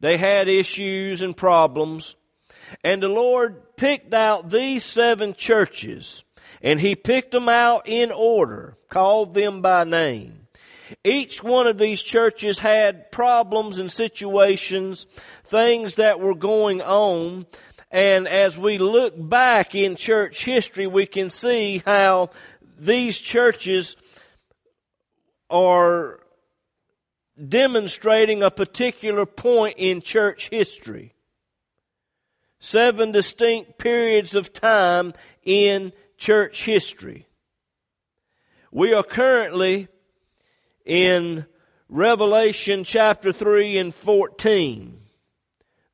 They 0.03 0.17
had 0.17 0.49
issues 0.49 1.21
and 1.21 1.35
problems. 1.35 2.15
And 2.83 3.01
the 3.01 3.07
Lord 3.07 3.77
picked 3.77 4.13
out 4.13 4.49
these 4.49 4.83
seven 4.83 5.33
churches 5.33 6.25
and 6.61 6.81
He 6.81 6.93
picked 6.93 7.31
them 7.31 7.47
out 7.47 7.83
in 7.85 8.11
order, 8.11 8.77
called 8.89 9.33
them 9.33 9.61
by 9.61 9.85
name. 9.85 10.47
Each 11.05 11.41
one 11.41 11.67
of 11.67 11.77
these 11.77 12.01
churches 12.01 12.59
had 12.59 13.13
problems 13.13 13.77
and 13.77 13.89
situations, 13.89 15.05
things 15.45 15.95
that 15.95 16.19
were 16.19 16.35
going 16.35 16.81
on. 16.81 17.45
And 17.89 18.27
as 18.27 18.57
we 18.57 18.79
look 18.79 19.13
back 19.17 19.73
in 19.73 19.95
church 19.95 20.43
history, 20.43 20.85
we 20.85 21.05
can 21.05 21.29
see 21.29 21.81
how 21.85 22.31
these 22.77 23.17
churches 23.19 23.95
are 25.49 26.19
demonstrating 27.47 28.43
a 28.43 28.51
particular 28.51 29.25
point 29.25 29.75
in 29.77 30.01
church 30.01 30.49
history. 30.49 31.13
Seven 32.59 33.11
distinct 33.11 33.77
periods 33.77 34.35
of 34.35 34.53
time 34.53 35.13
in 35.43 35.91
church 36.17 36.63
history. 36.63 37.27
We 38.71 38.93
are 38.93 39.03
currently 39.03 39.87
in 40.85 41.45
Revelation 41.89 42.83
chapter 42.83 43.31
3 43.31 43.77
and 43.77 43.93
14, 43.93 44.99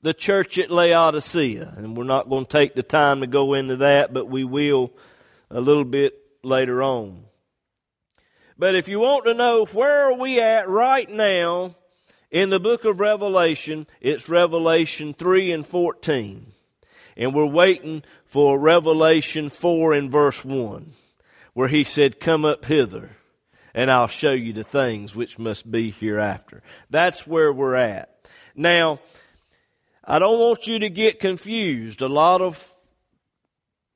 the 0.02 0.14
church 0.14 0.58
at 0.58 0.72
Laodicea. 0.72 1.74
And 1.76 1.98
we're 1.98 2.04
not 2.04 2.30
going 2.30 2.46
to 2.46 2.52
take 2.52 2.76
the 2.76 2.84
time 2.84 3.22
to 3.22 3.28
go 3.28 3.54
into 3.54 3.78
that, 3.78 4.14
but 4.14 4.30
we 4.30 4.44
will 4.44 4.94
a 5.50 5.60
little 5.60 5.86
bit 5.86 6.14
later 6.44 6.84
on. 6.84 7.26
But 8.60 8.76
if 8.76 8.90
you 8.90 9.00
want 9.00 9.24
to 9.24 9.34
know 9.34 9.64
where 9.72 10.10
are 10.10 10.18
we 10.18 10.42
at 10.42 10.68
right 10.68 11.10
now 11.10 11.76
in 12.30 12.50
the 12.50 12.60
book 12.60 12.84
of 12.84 13.00
Revelation, 13.00 13.88
it's 14.02 14.28
Revelation 14.28 15.14
3 15.14 15.54
and 15.54 15.66
14. 15.66 16.52
And 17.16 17.34
we're 17.34 17.46
waiting 17.46 18.04
for 18.26 18.60
Revelation 18.60 19.50
4 19.50 19.94
and 19.94 20.12
verse 20.12 20.44
1, 20.44 20.92
where 21.54 21.70
he 21.70 21.86
said, 21.86 22.20
Come 22.20 22.44
up 22.44 22.66
hither, 22.66 23.12
and 23.74 23.90
I'll 23.90 24.08
show 24.08 24.32
you 24.32 24.52
the 24.52 24.66
things 24.66 25.16
which 25.16 25.40
must 25.40 25.72
be 25.72 25.90
hereafter. 25.90 26.62
That's 26.90 27.26
where 27.26 27.54
we're 27.54 27.76
at. 27.76 28.14
Now, 28.56 29.00
I 30.04 30.20
don't 30.20 30.38
want 30.38 30.68
you 30.68 30.80
to 30.80 30.90
get 30.90 31.22
confused. 31.22 32.02
A 32.02 32.10
lot 32.10 32.42
of 32.42 32.74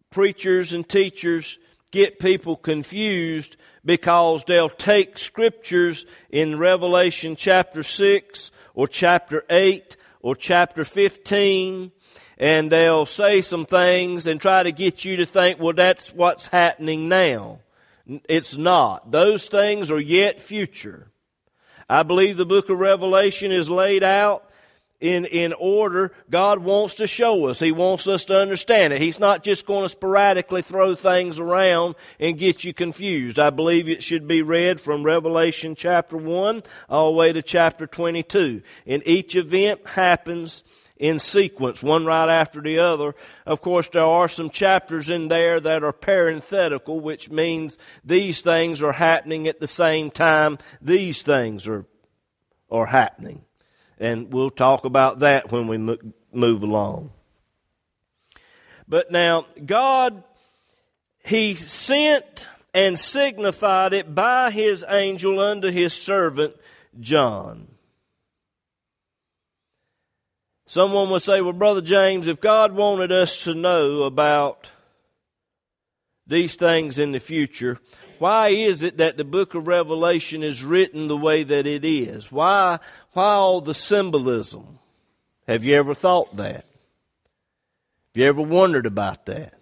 preachers 0.09 0.71
and 0.71 0.87
teachers 0.87 1.57
get 1.93 2.19
people 2.19 2.57
confused 2.57 3.55
because 3.85 4.43
they'll 4.45 4.67
take 4.67 5.17
scriptures 5.17 6.05
in 6.31 6.57
Revelation 6.57 7.35
chapter 7.35 7.83
6 7.83 8.51
or 8.73 8.87
chapter 8.87 9.45
8 9.49 9.95
or 10.19 10.35
chapter 10.35 10.83
15 10.83 11.91
and 12.39 12.71
they'll 12.71 13.05
say 13.05 13.41
some 13.41 13.67
things 13.67 14.25
and 14.25 14.41
try 14.41 14.63
to 14.63 14.71
get 14.71 15.05
you 15.05 15.17
to 15.17 15.25
think, 15.27 15.59
well, 15.59 15.73
that's 15.73 16.11
what's 16.11 16.47
happening 16.47 17.07
now. 17.07 17.59
It's 18.27 18.57
not. 18.57 19.11
Those 19.11 19.47
things 19.47 19.91
are 19.91 19.99
yet 19.99 20.41
future. 20.41 21.11
I 21.87 22.01
believe 22.01 22.37
the 22.37 22.45
book 22.45 22.71
of 22.71 22.79
Revelation 22.79 23.51
is 23.51 23.69
laid 23.69 24.03
out 24.03 24.49
in, 25.03 25.25
in 25.25 25.51
order 25.59 26.13
God 26.29 26.59
wants 26.59 26.95
to 26.95 27.07
show 27.07 27.47
us. 27.47 27.59
He 27.59 27.73
wants 27.73 28.07
us 28.07 28.23
to 28.25 28.37
understand 28.37 28.93
it. 28.93 29.01
He's 29.01 29.19
not 29.19 29.43
just 29.43 29.65
going 29.65 29.83
to 29.83 29.89
sporadically 29.89 30.61
throw 30.61 30.95
things 30.95 31.39
around 31.39 31.95
and 32.21 32.37
get 32.37 32.63
you 32.63 32.73
confused. 32.73 33.37
I 33.37 33.49
believe 33.49 33.89
it 33.89 34.01
should 34.01 34.29
be 34.29 34.41
read 34.41 34.79
from 34.79 35.03
Revelation 35.03 35.75
chapter 35.75 36.15
1 36.15 36.63
all 36.87 37.11
the 37.11 37.17
way 37.17 37.33
to 37.33 37.41
chapter 37.41 37.85
22. 37.85 38.61
And 38.87 39.03
each 39.05 39.35
event 39.35 39.85
happens 39.85 40.63
in 40.95 41.19
sequence, 41.19 41.83
one 41.83 42.05
right 42.05 42.29
after 42.29 42.61
the 42.61 42.79
other. 42.79 43.13
Of 43.45 43.59
course, 43.59 43.89
there 43.89 44.05
are 44.05 44.29
some 44.29 44.49
chapters 44.49 45.09
in 45.09 45.27
there 45.27 45.59
that 45.59 45.83
are 45.83 45.91
parenthetical, 45.91 47.01
which 47.01 47.29
means 47.29 47.77
these 48.05 48.39
things 48.39 48.81
are 48.81 48.93
happening 48.93 49.49
at 49.49 49.59
the 49.59 49.67
same 49.67 50.11
time 50.11 50.59
these 50.81 51.23
things 51.23 51.67
are, 51.67 51.85
are 52.71 52.85
happening 52.85 53.43
and 54.03 54.33
we'll 54.33 54.51
talk 54.51 54.83
about 54.83 55.19
that 55.19 55.49
when 55.49 55.67
we 55.67 55.77
move 55.77 56.61
along. 56.61 57.09
But 58.85 59.11
now, 59.11 59.45
God, 59.65 60.23
He 61.23 61.55
sent 61.55 62.49
and 62.73 62.99
signified 62.99 63.93
it 63.93 64.13
by 64.13 64.51
His 64.51 64.83
angel 64.89 65.39
unto 65.39 65.71
His 65.71 65.93
servant 65.93 66.53
John. 66.99 67.69
Someone 70.65 71.09
would 71.09 71.21
say, 71.21 71.39
well, 71.39 71.53
Brother 71.53 71.81
James, 71.81 72.27
if 72.27 72.41
God 72.41 72.73
wanted 72.73 73.13
us 73.13 73.45
to 73.45 73.53
know 73.53 74.03
about 74.03 74.67
these 76.27 76.55
things 76.55 76.99
in 76.99 77.13
the 77.13 77.19
future, 77.21 77.79
why 78.23 78.47
is 78.47 78.83
it 78.83 78.99
that 78.99 79.17
the 79.17 79.25
book 79.25 79.53
of 79.53 79.67
Revelation 79.67 80.43
is 80.43 80.63
written 80.63 81.09
the 81.09 81.17
way 81.17 81.43
that 81.43 81.67
it 81.67 81.83
is? 81.83 82.31
Why, 82.31 82.79
why 83.11 83.33
all 83.33 83.59
the 83.59 83.73
symbolism? 83.73 84.79
Have 85.45 85.65
you 85.65 85.75
ever 85.75 85.93
thought 85.93 86.33
that? 86.37 86.63
Have 86.63 88.13
you 88.13 88.23
ever 88.23 88.41
wondered 88.41 88.85
about 88.85 89.25
that? 89.25 89.55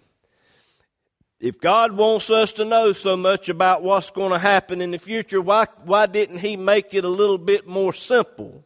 If 1.40 1.60
God 1.60 1.90
wants 1.90 2.30
us 2.30 2.52
to 2.52 2.64
know 2.64 2.92
so 2.92 3.16
much 3.16 3.48
about 3.48 3.82
what's 3.82 4.10
going 4.10 4.30
to 4.30 4.38
happen 4.38 4.80
in 4.80 4.92
the 4.92 4.98
future, 5.00 5.40
why, 5.40 5.66
why 5.82 6.06
didn't 6.06 6.38
He 6.38 6.56
make 6.56 6.94
it 6.94 7.04
a 7.04 7.08
little 7.08 7.38
bit 7.38 7.66
more 7.66 7.92
simple? 7.92 8.64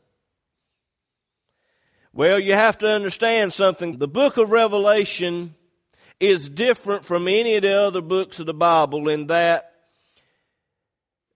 Well, 2.12 2.38
you 2.38 2.52
have 2.52 2.76
to 2.78 2.86
understand 2.86 3.54
something. 3.54 3.96
The 3.96 4.08
book 4.08 4.36
of 4.36 4.50
Revelation 4.50 5.54
is 6.20 6.50
different 6.50 7.06
from 7.06 7.28
any 7.28 7.56
of 7.56 7.62
the 7.62 7.80
other 7.80 8.02
books 8.02 8.38
of 8.40 8.44
the 8.44 8.52
Bible 8.52 9.08
in 9.08 9.28
that 9.28 9.72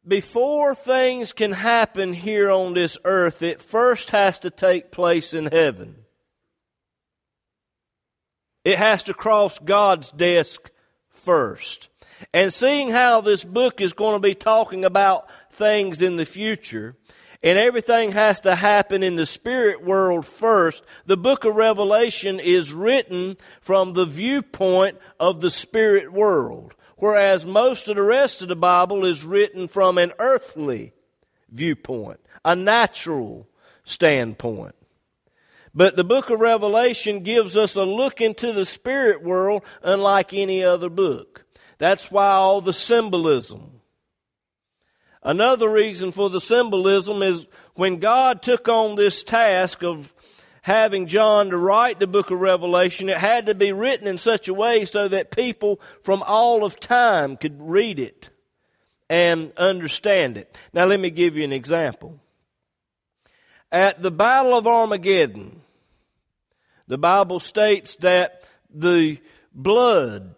before 0.06 0.74
things 0.74 1.32
can 1.32 1.52
happen 1.52 2.12
here 2.12 2.50
on 2.50 2.74
this 2.74 2.96
earth, 3.04 3.42
it 3.42 3.60
first 3.60 4.10
has 4.10 4.38
to 4.40 4.50
take 4.50 4.90
place 4.90 5.34
in 5.34 5.46
heaven. 5.46 5.96
It 8.64 8.78
has 8.78 9.02
to 9.04 9.14
cross 9.14 9.58
God's 9.58 10.10
desk 10.12 10.70
first. 11.10 11.88
And 12.34 12.52
seeing 12.52 12.90
how 12.90 13.20
this 13.20 13.44
book 13.44 13.80
is 13.80 13.92
going 13.92 14.14
to 14.14 14.26
be 14.26 14.34
talking 14.34 14.84
about 14.84 15.30
things 15.52 16.02
in 16.02 16.16
the 16.16 16.26
future, 16.26 16.96
and 17.42 17.58
everything 17.58 18.12
has 18.12 18.42
to 18.42 18.54
happen 18.54 19.02
in 19.02 19.16
the 19.16 19.24
spirit 19.24 19.82
world 19.82 20.26
first, 20.26 20.82
the 21.06 21.16
book 21.16 21.44
of 21.44 21.56
Revelation 21.56 22.38
is 22.38 22.72
written 22.72 23.36
from 23.62 23.94
the 23.94 24.04
viewpoint 24.04 24.98
of 25.18 25.40
the 25.40 25.50
spirit 25.50 26.12
world, 26.12 26.74
whereas 27.00 27.44
most 27.44 27.88
of 27.88 27.96
the 27.96 28.02
rest 28.02 28.42
of 28.42 28.48
the 28.48 28.56
Bible 28.56 29.04
is 29.04 29.24
written 29.24 29.66
from 29.66 29.98
an 29.98 30.12
earthly 30.18 30.92
viewpoint, 31.50 32.20
a 32.44 32.54
natural 32.54 33.48
standpoint. 33.84 34.74
But 35.74 35.96
the 35.96 36.04
book 36.04 36.30
of 36.30 36.40
Revelation 36.40 37.22
gives 37.22 37.56
us 37.56 37.76
a 37.76 37.82
look 37.82 38.20
into 38.20 38.52
the 38.52 38.64
spirit 38.64 39.22
world 39.22 39.62
unlike 39.82 40.32
any 40.32 40.64
other 40.64 40.88
book. 40.88 41.44
That's 41.78 42.10
why 42.10 42.32
all 42.32 42.60
the 42.60 42.72
symbolism. 42.72 43.80
Another 45.22 45.70
reason 45.70 46.12
for 46.12 46.30
the 46.30 46.40
symbolism 46.40 47.22
is 47.22 47.46
when 47.74 47.98
God 47.98 48.42
took 48.42 48.68
on 48.68 48.96
this 48.96 49.22
task 49.22 49.82
of 49.82 50.12
having 50.62 51.06
John 51.06 51.50
to 51.50 51.56
write 51.56 51.98
the 51.98 52.06
book 52.06 52.30
of 52.30 52.40
Revelation, 52.40 53.08
it 53.08 53.18
had 53.18 53.46
to 53.46 53.54
be 53.54 53.72
written 53.72 54.06
in 54.06 54.18
such 54.18 54.48
a 54.48 54.54
way 54.54 54.84
so 54.84 55.08
that 55.08 55.30
people 55.30 55.80
from 56.02 56.22
all 56.22 56.64
of 56.64 56.78
time 56.80 57.36
could 57.36 57.56
read 57.60 57.98
it 57.98 58.30
and 59.08 59.52
understand 59.56 60.36
it. 60.36 60.56
Now 60.72 60.84
let 60.84 61.00
me 61.00 61.10
give 61.10 61.36
you 61.36 61.44
an 61.44 61.52
example. 61.52 62.18
At 63.72 64.02
the 64.02 64.10
Battle 64.10 64.56
of 64.56 64.66
Armageddon, 64.66 65.62
the 66.86 66.98
Bible 66.98 67.40
states 67.40 67.96
that 67.96 68.44
the 68.72 69.18
blood 69.54 70.34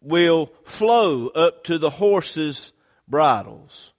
will 0.00 0.52
flow 0.64 1.28
up 1.28 1.64
to 1.64 1.78
the 1.78 1.90
horses' 1.90 2.72
bridles. 3.08 3.92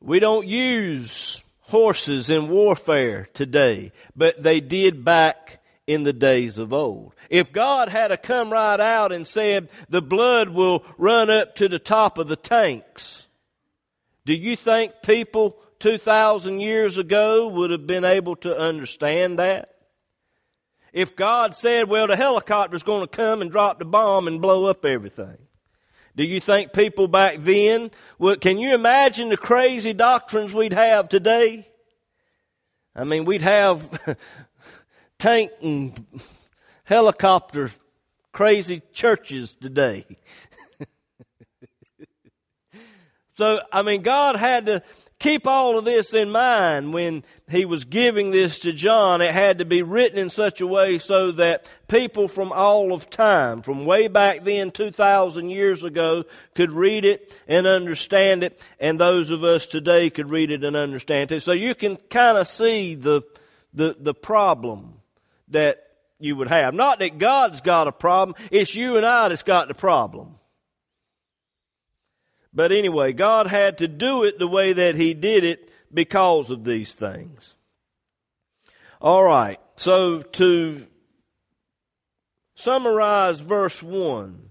We 0.00 0.20
don't 0.20 0.46
use 0.46 1.40
horses 1.68 2.28
in 2.28 2.48
warfare 2.48 3.28
today, 3.34 3.92
but 4.16 4.42
they 4.42 4.60
did 4.60 5.04
back 5.04 5.60
in 5.86 6.02
the 6.02 6.12
days 6.12 6.58
of 6.58 6.72
old. 6.72 7.14
If 7.30 7.52
God 7.52 7.88
had 7.88 8.08
to 8.08 8.16
come 8.16 8.50
right 8.50 8.80
out 8.80 9.12
and 9.12 9.26
said 9.26 9.68
the 9.88 10.02
blood 10.02 10.50
will 10.50 10.84
run 10.98 11.30
up 11.30 11.56
to 11.56 11.68
the 11.68 11.78
top 11.78 12.18
of 12.18 12.28
the 12.28 12.36
tanks, 12.36 13.26
do 14.26 14.34
you 14.34 14.56
think 14.56 14.92
people 15.02 15.56
2,000 15.78 16.60
years 16.60 16.98
ago 16.98 17.48
would 17.48 17.70
have 17.70 17.86
been 17.86 18.04
able 18.04 18.36
to 18.36 18.54
understand 18.54 19.38
that? 19.38 19.74
If 20.92 21.16
God 21.16 21.54
said, 21.54 21.88
well, 21.88 22.06
the 22.06 22.16
helicopter's 22.16 22.82
going 22.82 23.02
to 23.02 23.16
come 23.16 23.40
and 23.42 23.50
drop 23.50 23.78
the 23.78 23.84
bomb 23.84 24.26
and 24.26 24.40
blow 24.40 24.66
up 24.66 24.84
everything. 24.84 25.38
Do 26.18 26.24
you 26.24 26.40
think 26.40 26.72
people 26.72 27.06
back 27.06 27.36
then 27.38 27.92
would, 28.18 28.40
can 28.40 28.58
you 28.58 28.74
imagine 28.74 29.28
the 29.28 29.36
crazy 29.36 29.92
doctrines 29.92 30.52
we'd 30.52 30.72
have 30.72 31.08
today? 31.08 31.68
I 32.92 33.04
mean, 33.04 33.24
we'd 33.24 33.42
have 33.42 34.18
tank 35.20 35.52
and 35.62 36.04
helicopter 36.82 37.70
crazy 38.32 38.82
churches 38.92 39.54
today. 39.54 40.06
so, 43.36 43.60
I 43.70 43.82
mean, 43.82 44.02
God 44.02 44.34
had 44.34 44.66
to 44.66 44.82
keep 45.18 45.46
all 45.46 45.78
of 45.78 45.84
this 45.84 46.14
in 46.14 46.30
mind 46.30 46.92
when 46.92 47.24
he 47.48 47.64
was 47.64 47.84
giving 47.84 48.30
this 48.30 48.60
to 48.60 48.72
John. 48.72 49.20
It 49.20 49.32
had 49.32 49.58
to 49.58 49.64
be 49.64 49.82
written 49.82 50.18
in 50.18 50.30
such 50.30 50.60
a 50.60 50.66
way 50.66 50.98
so 50.98 51.32
that 51.32 51.66
people 51.88 52.28
from 52.28 52.52
all 52.52 52.92
of 52.92 53.10
time, 53.10 53.62
from 53.62 53.84
way 53.84 54.08
back 54.08 54.44
then, 54.44 54.70
2,000 54.70 55.50
years 55.50 55.82
ago, 55.82 56.24
could 56.54 56.72
read 56.72 57.04
it 57.04 57.36
and 57.48 57.66
understand 57.66 58.44
it, 58.44 58.60
and 58.78 58.98
those 59.00 59.30
of 59.30 59.42
us 59.42 59.66
today 59.66 60.10
could 60.10 60.30
read 60.30 60.50
it 60.50 60.64
and 60.64 60.76
understand 60.76 61.32
it. 61.32 61.42
So 61.42 61.52
you 61.52 61.74
can 61.74 61.96
kind 61.96 62.38
of 62.38 62.46
see 62.46 62.94
the, 62.94 63.22
the, 63.74 63.96
the 63.98 64.14
problem 64.14 65.00
that 65.48 65.84
you 66.18 66.36
would 66.36 66.48
have. 66.48 66.74
Not 66.74 66.98
that 66.98 67.18
God's 67.18 67.60
got 67.60 67.88
a 67.88 67.92
problem, 67.92 68.36
it's 68.50 68.74
you 68.74 68.96
and 68.96 69.06
I 69.06 69.28
that's 69.28 69.42
got 69.42 69.68
the 69.68 69.74
problem. 69.74 70.37
But 72.52 72.72
anyway, 72.72 73.12
God 73.12 73.46
had 73.46 73.78
to 73.78 73.88
do 73.88 74.24
it 74.24 74.38
the 74.38 74.48
way 74.48 74.72
that 74.72 74.94
He 74.94 75.14
did 75.14 75.44
it 75.44 75.70
because 75.92 76.50
of 76.50 76.64
these 76.64 76.94
things. 76.94 77.54
All 79.00 79.22
right, 79.22 79.60
so 79.76 80.22
to 80.22 80.86
summarize 82.54 83.40
verse 83.40 83.82
1. 83.82 84.48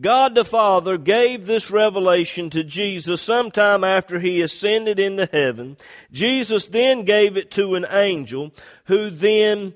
God 0.00 0.34
the 0.34 0.44
Father 0.44 0.98
gave 0.98 1.46
this 1.46 1.70
revelation 1.70 2.50
to 2.50 2.64
Jesus 2.64 3.22
sometime 3.22 3.84
after 3.84 4.18
he 4.18 4.42
ascended 4.42 4.98
into 4.98 5.28
heaven. 5.30 5.76
Jesus 6.10 6.66
then 6.66 7.04
gave 7.04 7.36
it 7.36 7.52
to 7.52 7.76
an 7.76 7.86
angel 7.88 8.52
who 8.86 9.08
then 9.08 9.74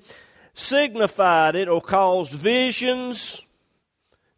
signified 0.53 1.55
it 1.55 1.69
or 1.69 1.81
caused 1.81 2.33
visions, 2.33 3.45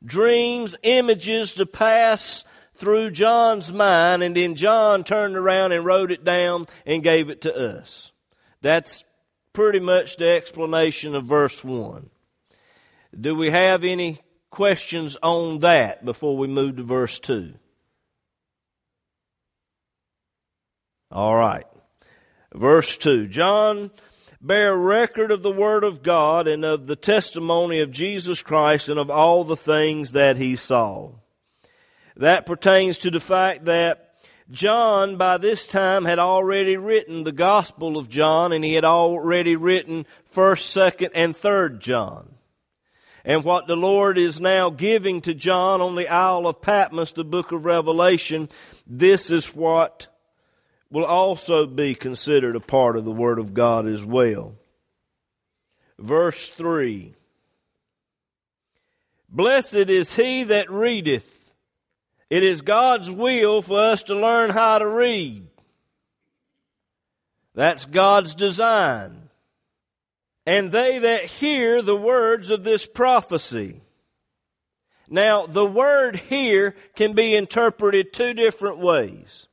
dreams, 0.06 0.76
images 0.84 1.54
to 1.54 1.66
pass 1.66 2.44
through 2.82 3.12
John's 3.12 3.72
mind, 3.72 4.24
and 4.24 4.36
then 4.36 4.56
John 4.56 5.04
turned 5.04 5.38
around 5.38 5.72
and 5.72 5.86
wrote 5.86 6.12
it 6.12 6.24
down 6.24 6.65
and 6.84 7.04
gave 7.04 7.30
it 7.30 7.41
to 7.41 7.56
us. 7.56 8.12
That's 8.63 9.04
pretty 9.54 9.80
much 9.80 10.17
the 10.17 10.32
explanation 10.32 11.13
of 11.13 11.26
verse 11.26 11.63
1. 11.63 12.10
Do 13.20 13.36
we 13.36 13.52
have 13.52 13.84
any 13.84 14.20
questions 14.50 15.15
on 15.22 15.60
that 15.60 16.04
before 16.04 16.36
we 16.36 16.48
move 16.48 16.78
to 16.78 16.84
verse 16.84 17.20
2? 17.20 17.54
All 21.12 21.36
right. 21.36 21.67
Verse 22.52 22.98
2. 22.98 23.28
John 23.28 23.91
bear 24.41 24.76
record 24.76 25.30
of 25.30 25.44
the 25.44 25.52
Word 25.52 25.84
of 25.84 26.02
God 26.02 26.48
and 26.48 26.65
of 26.65 26.88
the 26.88 26.96
testimony 26.96 27.80
of 27.82 27.91
Jesus 27.91 28.41
Christ 28.41 28.89
and 28.89 28.98
of 28.98 29.12
all 29.12 29.44
the 29.44 29.56
things 29.56 30.13
that 30.13 30.38
he 30.38 30.56
saw. 30.56 31.12
That 32.22 32.46
pertains 32.46 33.00
to 33.00 33.10
the 33.10 33.20
fact 33.20 33.66
that 33.66 34.14
John, 34.52 35.18
by 35.18 35.40
this 35.40 35.66
time, 35.66 36.06
had 36.06 36.20
already 36.20 36.78
written 36.78 37.24
the 37.24 37.32
Gospel 37.32 37.98
of 37.98 38.10
John, 38.10 38.54
and 38.54 38.64
he 38.64 38.76
had 38.76 38.86
already 38.86 39.56
written 39.56 40.06
1st, 40.32 40.92
2nd, 41.00 41.10
and 41.16 41.36
3rd 41.36 41.80
John. 41.80 42.36
And 43.26 43.44
what 43.44 43.66
the 43.66 43.76
Lord 43.76 44.20
is 44.20 44.40
now 44.40 44.70
giving 44.70 45.22
to 45.22 45.34
John 45.34 45.82
on 45.82 45.96
the 45.96 46.10
Isle 46.10 46.46
of 46.46 46.62
Patmos, 46.62 47.14
the 47.14 47.24
book 47.24 47.52
of 47.52 47.66
Revelation, 47.66 48.50
this 48.86 49.32
is 49.32 49.48
what 49.56 50.06
will 50.92 51.06
also 51.06 51.66
be 51.66 51.96
considered 51.96 52.56
a 52.56 52.60
part 52.60 52.98
of 52.98 53.04
the 53.04 53.12
Word 53.12 53.40
of 53.40 53.56
God 53.56 53.88
as 53.88 54.06
well. 54.06 54.54
Verse 55.98 56.50
3 56.50 57.16
Blessed 59.28 59.90
is 59.90 60.14
he 60.14 60.44
that 60.44 60.70
readeth 60.70 61.41
it 62.32 62.44
is 62.44 62.62
God's 62.62 63.12
will 63.12 63.62
for 63.62 63.78
us 63.78 64.04
to 64.04 64.15
learn 64.15 64.52
how 64.52 64.80
to 64.80 64.88
read. 64.88 65.46
That's 67.54 67.84
God's 67.84 68.34
design. 68.34 69.30
And 70.46 70.72
they 70.72 71.00
that 71.00 71.26
hear 71.26 71.82
the 71.82 71.96
words 71.96 72.50
of 72.50 72.63
this 72.63 72.88
prophecy. 72.88 73.82
Now, 75.10 75.46
the 75.46 75.65
word 75.65 76.15
here 76.15 76.78
can 76.96 77.12
be 77.12 77.36
interpreted 77.36 78.13
two 78.13 78.34
different 78.34 78.78
ways. 78.78 79.48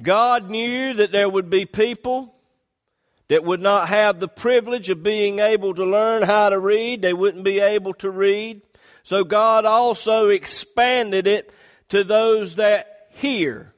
God 0.00 0.50
knew 0.50 0.94
that 0.94 1.12
there 1.12 1.28
would 1.28 1.48
be 1.48 1.64
people 1.64 2.34
that 3.28 3.44
would 3.44 3.60
not 3.60 3.88
have 3.88 4.18
the 4.18 4.26
privilege 4.26 4.88
of 4.88 5.04
being 5.04 5.38
able 5.38 5.74
to 5.74 5.84
learn 5.84 6.24
how 6.24 6.48
to 6.48 6.58
read. 6.58 7.02
They 7.02 7.12
wouldn't 7.12 7.44
be 7.44 7.60
able 7.60 7.94
to 7.94 8.10
read. 8.10 8.62
So 9.02 9.24
God 9.24 9.64
also 9.64 10.28
expanded 10.28 11.26
it 11.26 11.52
to 11.88 12.04
those 12.04 12.56
that 12.56 13.08
hear. 13.10 13.72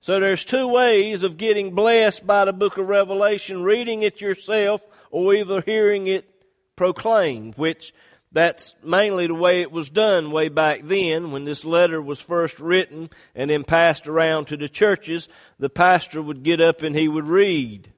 So 0.00 0.20
there's 0.20 0.44
two 0.44 0.68
ways 0.68 1.22
of 1.22 1.38
getting 1.38 1.74
blessed 1.74 2.26
by 2.26 2.44
the 2.44 2.52
book 2.52 2.76
of 2.76 2.88
Revelation, 2.88 3.62
reading 3.62 4.02
it 4.02 4.20
yourself 4.20 4.86
or 5.10 5.34
either 5.34 5.62
hearing 5.62 6.08
it 6.08 6.28
proclaimed, 6.76 7.54
which 7.56 7.94
that's 8.30 8.74
mainly 8.82 9.28
the 9.28 9.34
way 9.34 9.62
it 9.62 9.72
was 9.72 9.88
done 9.88 10.30
way 10.30 10.50
back 10.50 10.80
then 10.82 11.30
when 11.30 11.46
this 11.46 11.64
letter 11.64 12.02
was 12.02 12.20
first 12.20 12.60
written 12.60 13.08
and 13.34 13.48
then 13.48 13.64
passed 13.64 14.06
around 14.06 14.46
to 14.46 14.58
the 14.58 14.68
churches. 14.68 15.28
The 15.58 15.70
pastor 15.70 16.20
would 16.20 16.42
get 16.42 16.60
up 16.60 16.82
and 16.82 16.94
he 16.94 17.08
would 17.08 17.26
read 17.26 17.93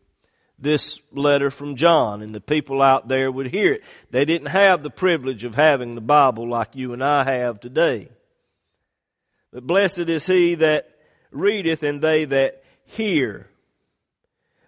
this 0.58 1.00
letter 1.12 1.50
from 1.50 1.76
John, 1.76 2.22
and 2.22 2.34
the 2.34 2.40
people 2.40 2.80
out 2.80 3.08
there 3.08 3.30
would 3.30 3.48
hear 3.48 3.74
it. 3.74 3.84
They 4.10 4.24
didn't 4.24 4.48
have 4.48 4.82
the 4.82 4.90
privilege 4.90 5.44
of 5.44 5.54
having 5.54 5.94
the 5.94 6.00
Bible 6.00 6.48
like 6.48 6.74
you 6.74 6.92
and 6.92 7.04
I 7.04 7.24
have 7.24 7.60
today. 7.60 8.08
But 9.52 9.66
blessed 9.66 10.08
is 10.08 10.26
he 10.26 10.54
that 10.56 10.90
readeth 11.30 11.82
and 11.82 12.00
they 12.00 12.24
that 12.24 12.64
hear. 12.84 13.48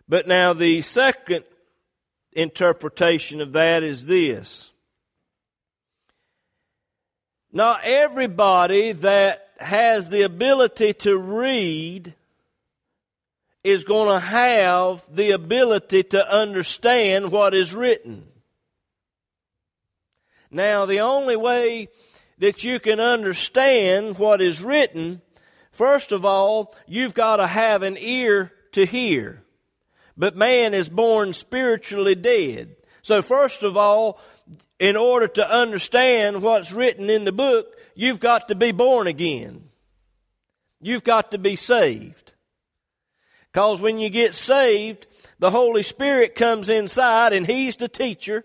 But 0.08 0.26
now 0.26 0.52
the 0.52 0.82
second 0.82 1.44
interpretation 2.32 3.40
of 3.40 3.52
that 3.52 3.82
is 3.82 4.06
this. 4.06 4.70
Not 7.50 7.80
everybody 7.84 8.92
that 8.92 9.48
has 9.58 10.10
the 10.10 10.22
ability 10.22 10.92
to 10.94 11.16
read 11.16 12.14
is 13.64 13.84
going 13.84 14.14
to 14.14 14.26
have 14.26 15.02
the 15.14 15.32
ability 15.32 16.02
to 16.04 16.32
understand 16.32 17.30
what 17.30 17.54
is 17.54 17.74
written. 17.74 18.24
Now, 20.50 20.86
the 20.86 21.00
only 21.00 21.36
way 21.36 21.88
that 22.38 22.64
you 22.64 22.80
can 22.80 23.00
understand 23.00 24.18
what 24.18 24.40
is 24.40 24.62
written, 24.62 25.20
first 25.72 26.12
of 26.12 26.24
all, 26.24 26.74
you've 26.86 27.14
got 27.14 27.36
to 27.36 27.46
have 27.46 27.82
an 27.82 27.96
ear 27.98 28.52
to 28.72 28.86
hear. 28.86 29.42
But 30.16 30.36
man 30.36 30.74
is 30.74 30.88
born 30.88 31.32
spiritually 31.32 32.14
dead. 32.14 32.76
So 33.02 33.22
first 33.22 33.62
of 33.62 33.76
all, 33.76 34.20
in 34.78 34.96
order 34.96 35.28
to 35.28 35.50
understand 35.50 36.42
what's 36.42 36.72
written 36.72 37.10
in 37.10 37.24
the 37.24 37.32
book, 37.32 37.66
you've 37.94 38.20
got 38.20 38.48
to 38.48 38.54
be 38.54 38.72
born 38.72 39.06
again. 39.06 39.68
You've 40.80 41.04
got 41.04 41.32
to 41.32 41.38
be 41.38 41.56
saved. 41.56 42.27
Because 43.58 43.80
when 43.80 43.98
you 43.98 44.08
get 44.08 44.36
saved, 44.36 45.08
the 45.40 45.50
Holy 45.50 45.82
Spirit 45.82 46.36
comes 46.36 46.68
inside 46.68 47.32
and 47.32 47.44
He's 47.44 47.74
the 47.74 47.88
teacher. 47.88 48.44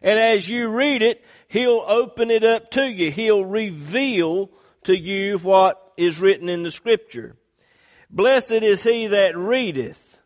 And 0.00 0.16
as 0.16 0.48
you 0.48 0.70
read 0.70 1.02
it, 1.02 1.24
He'll 1.48 1.82
open 1.84 2.30
it 2.30 2.44
up 2.44 2.70
to 2.70 2.88
you. 2.88 3.10
He'll 3.10 3.44
reveal 3.44 4.48
to 4.84 4.96
you 4.96 5.38
what 5.38 5.92
is 5.96 6.20
written 6.20 6.48
in 6.48 6.62
the 6.62 6.70
Scripture. 6.70 7.34
Blessed 8.10 8.52
is 8.52 8.84
he 8.84 9.08
that 9.08 9.36
readeth, 9.36 10.20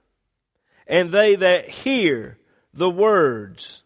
and 0.87 1.11
they 1.11 1.35
that 1.35 1.67
hear 1.67 2.37
the 2.75 2.91
words 2.91 3.83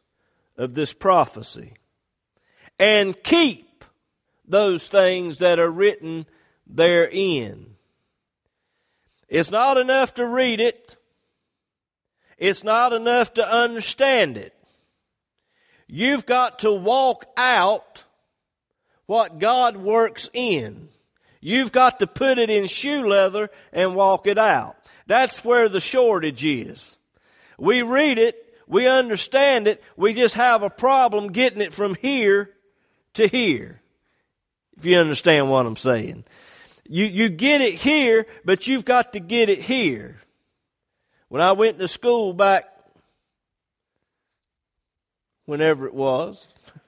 of 0.57 0.75
this 0.75 0.92
prophecy, 0.92 1.75
and 2.81 3.23
keep 3.23 3.85
those 4.44 4.88
things 4.88 5.38
that 5.38 5.61
are 5.61 5.70
written 5.70 6.27
therein. 6.66 7.69
It's 9.31 9.51
not 9.51 9.79
enough 9.79 10.14
to 10.14 10.27
read 10.27 10.61
it. 10.61 10.97
It's 12.37 12.64
not 12.64 12.93
enough 12.93 13.35
to 13.35 13.49
understand 13.49 14.37
it. 14.37 14.53
You've 15.87 16.27
got 16.27 16.61
to 16.61 16.73
walk 16.73 17.27
out 17.37 18.05
what 19.07 19.38
God 19.38 19.77
works 19.77 20.29
in. 20.33 20.88
You've 21.40 21.73
got 21.73 22.01
to 22.01 22.07
put 22.07 22.38
it 22.38 22.51
in 22.51 22.66
shoe 22.66 23.09
leather 23.09 23.51
and 23.73 23.95
walk 23.95 24.27
it 24.27 24.38
out. 24.38 24.77
That's 25.07 25.45
where 25.45 25.69
the 25.69 25.81
shortage 25.81 26.45
is. 26.45 26.97
We 27.59 27.83
read 27.83 28.19
it, 28.19 28.37
we 28.66 28.88
understand 28.88 29.69
it, 29.69 29.83
we 29.97 30.14
just 30.14 30.35
have 30.35 30.62
a 30.62 30.71
problem 30.71 31.33
getting 31.33 31.61
it 31.61 31.73
from 31.73 31.95
here 31.95 32.51
to 33.14 33.27
here. 33.27 33.81
If 34.77 34.87
you 34.87 34.99
understand 34.99 35.51
what 35.51 35.66
I'm 35.66 35.77
saying. 35.77 36.25
You, 36.92 37.05
you 37.05 37.29
get 37.29 37.61
it 37.61 37.74
here, 37.74 38.26
but 38.44 38.66
you've 38.66 38.85
got 38.85 39.12
to 39.12 39.20
get 39.20 39.48
it 39.48 39.61
here. 39.61 40.20
When 41.29 41.40
I 41.40 41.53
went 41.53 41.79
to 41.79 41.87
school 41.87 42.33
back, 42.33 42.64
whenever 45.44 45.87
it 45.87 45.94
was, 45.94 46.48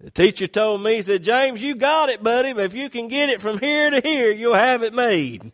the 0.00 0.12
teacher 0.12 0.46
told 0.46 0.80
me, 0.80 0.94
he 0.94 1.02
said, 1.02 1.24
James, 1.24 1.60
you 1.60 1.74
got 1.74 2.08
it, 2.08 2.22
buddy, 2.22 2.52
but 2.52 2.66
if 2.66 2.74
you 2.74 2.88
can 2.88 3.08
get 3.08 3.30
it 3.30 3.40
from 3.40 3.58
here 3.58 3.90
to 3.90 4.00
here, 4.00 4.30
you'll 4.30 4.54
have 4.54 4.84
it 4.84 4.94
made. 4.94 5.50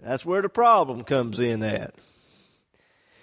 That's 0.00 0.26
where 0.26 0.42
the 0.42 0.50
problem 0.50 1.04
comes 1.04 1.40
in 1.40 1.62
at. 1.62 1.94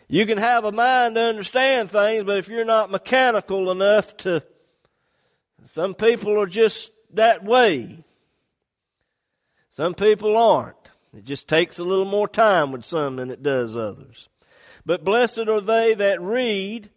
You 0.07 0.25
can 0.25 0.39
have 0.39 0.65
a 0.65 0.71
mind 0.71 1.15
to 1.15 1.21
understand 1.21 1.91
things, 1.91 2.23
but 2.23 2.39
if 2.39 2.47
you're 2.47 2.65
not 2.65 2.89
mechanical 2.89 3.69
enough 3.69 4.17
to, 4.17 4.41
some 5.69 5.93
people 5.93 6.41
are 6.41 6.47
just 6.47 6.89
that 7.15 7.43
way. 7.43 8.03
Some 9.69 9.93
people 9.93 10.37
aren't. 10.37 10.75
It 11.15 11.25
just 11.25 11.47
takes 11.47 11.79
a 11.79 11.83
little 11.83 12.05
more 12.05 12.27
time 12.27 12.71
with 12.71 12.85
some 12.85 13.17
than 13.17 13.31
it 13.31 13.43
does 13.43 13.75
others. 13.75 14.29
But 14.85 15.03
blessed 15.03 15.47
are 15.47 15.61
they 15.61 15.93
that 15.93 16.21
read 16.21 16.89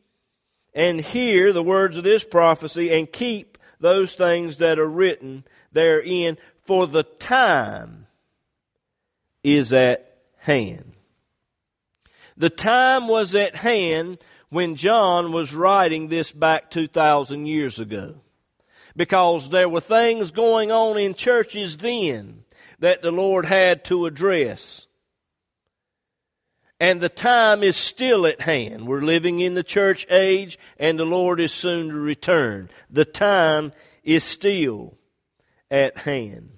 and 0.74 1.00
hear 1.00 1.52
the 1.52 1.62
words 1.62 1.96
of 1.96 2.04
this 2.04 2.24
prophecy 2.24 2.90
and 2.90 3.10
keep 3.10 3.58
those 3.80 4.14
things 4.14 4.56
that 4.56 4.78
are 4.78 4.88
written 4.88 5.44
therein, 5.72 6.36
for 6.64 6.86
the 6.86 7.02
time 7.02 8.06
is 9.42 9.72
at 9.72 10.18
hand. 10.38 10.92
The 12.36 12.50
time 12.50 13.08
was 13.08 13.34
at 13.34 13.56
hand 13.56 14.18
when 14.50 14.76
John 14.76 15.32
was 15.32 15.54
writing 15.54 16.08
this 16.08 16.32
back 16.32 16.70
2,000 16.70 17.46
years 17.46 17.78
ago 17.78 18.20
because 18.98 19.48
there 19.50 19.68
were 19.68 19.80
things 19.80 20.32
going 20.32 20.72
on 20.72 20.98
in 20.98 21.14
churches 21.14 21.76
then 21.76 22.42
that 22.80 23.00
the 23.00 23.12
Lord 23.12 23.46
had 23.46 23.84
to 23.84 24.06
address. 24.06 24.88
And 26.80 27.00
the 27.00 27.08
time 27.08 27.62
is 27.62 27.76
still 27.76 28.26
at 28.26 28.40
hand. 28.40 28.88
We're 28.88 29.00
living 29.00 29.38
in 29.38 29.54
the 29.54 29.62
church 29.62 30.04
age 30.10 30.58
and 30.80 30.98
the 30.98 31.04
Lord 31.04 31.38
is 31.38 31.52
soon 31.52 31.90
to 31.90 31.94
return. 31.94 32.70
The 32.90 33.04
time 33.04 33.72
is 34.02 34.24
still 34.24 34.98
at 35.70 35.96
hand. 35.98 36.50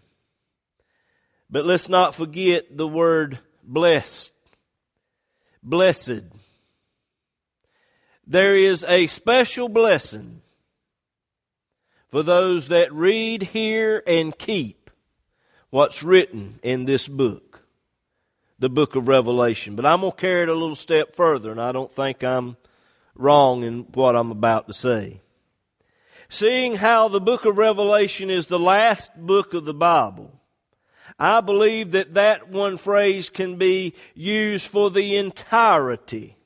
But 1.50 1.66
let's 1.66 1.90
not 1.90 2.14
forget 2.14 2.74
the 2.74 2.88
word 2.88 3.38
blessed. 3.62 4.32
Blessed. 5.62 6.22
There 8.26 8.56
is 8.56 8.82
a 8.88 9.08
special 9.08 9.68
blessing 9.68 10.40
for 12.10 12.22
those 12.22 12.68
that 12.68 12.92
read, 12.92 13.42
hear, 13.42 14.02
and 14.06 14.36
keep 14.36 14.90
what's 15.70 16.02
written 16.02 16.58
in 16.62 16.84
this 16.84 17.06
book, 17.06 17.62
the 18.58 18.68
book 18.68 18.96
of 18.96 19.08
Revelation. 19.08 19.76
But 19.76 19.86
I'm 19.86 20.00
going 20.00 20.12
to 20.12 20.18
carry 20.18 20.42
it 20.42 20.48
a 20.48 20.54
little 20.54 20.76
step 20.76 21.14
further, 21.14 21.50
and 21.50 21.60
I 21.60 21.72
don't 21.72 21.90
think 21.90 22.24
I'm 22.24 22.56
wrong 23.14 23.62
in 23.62 23.82
what 23.94 24.16
I'm 24.16 24.30
about 24.30 24.66
to 24.66 24.72
say. 24.72 25.20
Seeing 26.28 26.76
how 26.76 27.08
the 27.08 27.20
book 27.20 27.44
of 27.44 27.58
Revelation 27.58 28.30
is 28.30 28.46
the 28.46 28.58
last 28.58 29.10
book 29.16 29.54
of 29.54 29.64
the 29.64 29.74
Bible, 29.74 30.32
I 31.18 31.40
believe 31.40 31.92
that 31.92 32.14
that 32.14 32.48
one 32.48 32.76
phrase 32.76 33.30
can 33.30 33.56
be 33.56 33.94
used 34.14 34.68
for 34.68 34.90
the 34.90 35.16
entirety 35.16 36.36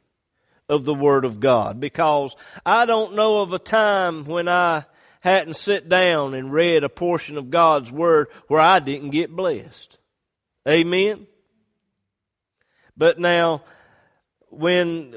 of 0.68 0.85
the 0.85 0.94
Word 0.94 1.24
of 1.24 1.40
God 1.40 1.81
because 1.81 2.35
I 2.64 2.87
don't 2.87 3.14
know 3.14 3.42
of 3.42 3.53
a 3.53 3.59
time 3.59 4.24
when 4.24 4.48
I 4.48 4.85
hadn't 5.25 5.57
sit 5.57 5.89
down 5.89 6.35
and 6.35 6.53
read 6.53 6.85
a 6.85 6.89
portion 6.91 7.39
of 7.39 7.49
God's 7.49 7.91
Word 7.91 8.29
where 8.47 8.61
I 8.61 8.79
didn't 8.79 9.09
get 9.09 9.35
blessed. 9.35 9.97
Amen? 10.69 11.27
But 12.95 13.19
now, 13.19 13.63
when 14.51 15.15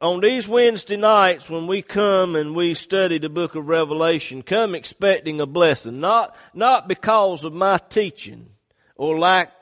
on 0.00 0.20
these 0.20 0.48
Wednesday 0.48 0.96
nights 0.96 1.50
when 1.50 1.66
we 1.66 1.82
come 1.82 2.34
and 2.34 2.56
we 2.56 2.72
study 2.72 3.18
the 3.18 3.28
book 3.28 3.54
of 3.54 3.68
Revelation, 3.68 4.42
come 4.42 4.74
expecting 4.74 5.38
a 5.38 5.46
blessing. 5.46 6.00
Not, 6.00 6.34
not 6.54 6.88
because 6.88 7.44
of 7.44 7.52
my 7.52 7.76
teaching 7.76 8.48
or 8.96 9.18
lack 9.18 9.52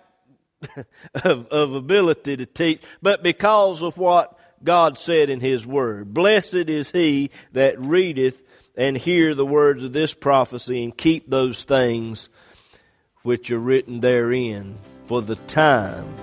of, 1.25 1.49
of 1.49 1.75
ability 1.75 2.37
to 2.37 2.47
teach, 2.47 2.81
but 3.03 3.25
because 3.25 3.83
of 3.83 3.99
what 3.99 4.38
God 4.62 4.99
said 4.99 5.31
in 5.31 5.40
His 5.40 5.66
Word. 5.66 6.14
Blessed 6.14 6.55
is 6.55 6.92
he 6.92 7.31
that 7.53 7.81
readeth 7.81 8.40
and 8.78 8.96
hear 8.96 9.34
the 9.34 9.44
words 9.44 9.82
of 9.82 9.92
this 9.92 10.14
prophecy 10.14 10.84
and 10.84 10.96
keep 10.96 11.28
those 11.28 11.64
things 11.64 12.28
which 13.22 13.50
are 13.50 13.58
written 13.58 13.98
therein, 14.00 14.78
for 15.04 15.20
the 15.20 15.34
time 15.34 16.14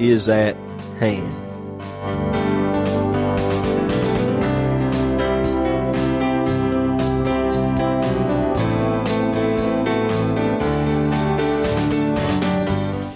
is 0.00 0.28
at 0.28 0.56
hand. 0.98 2.61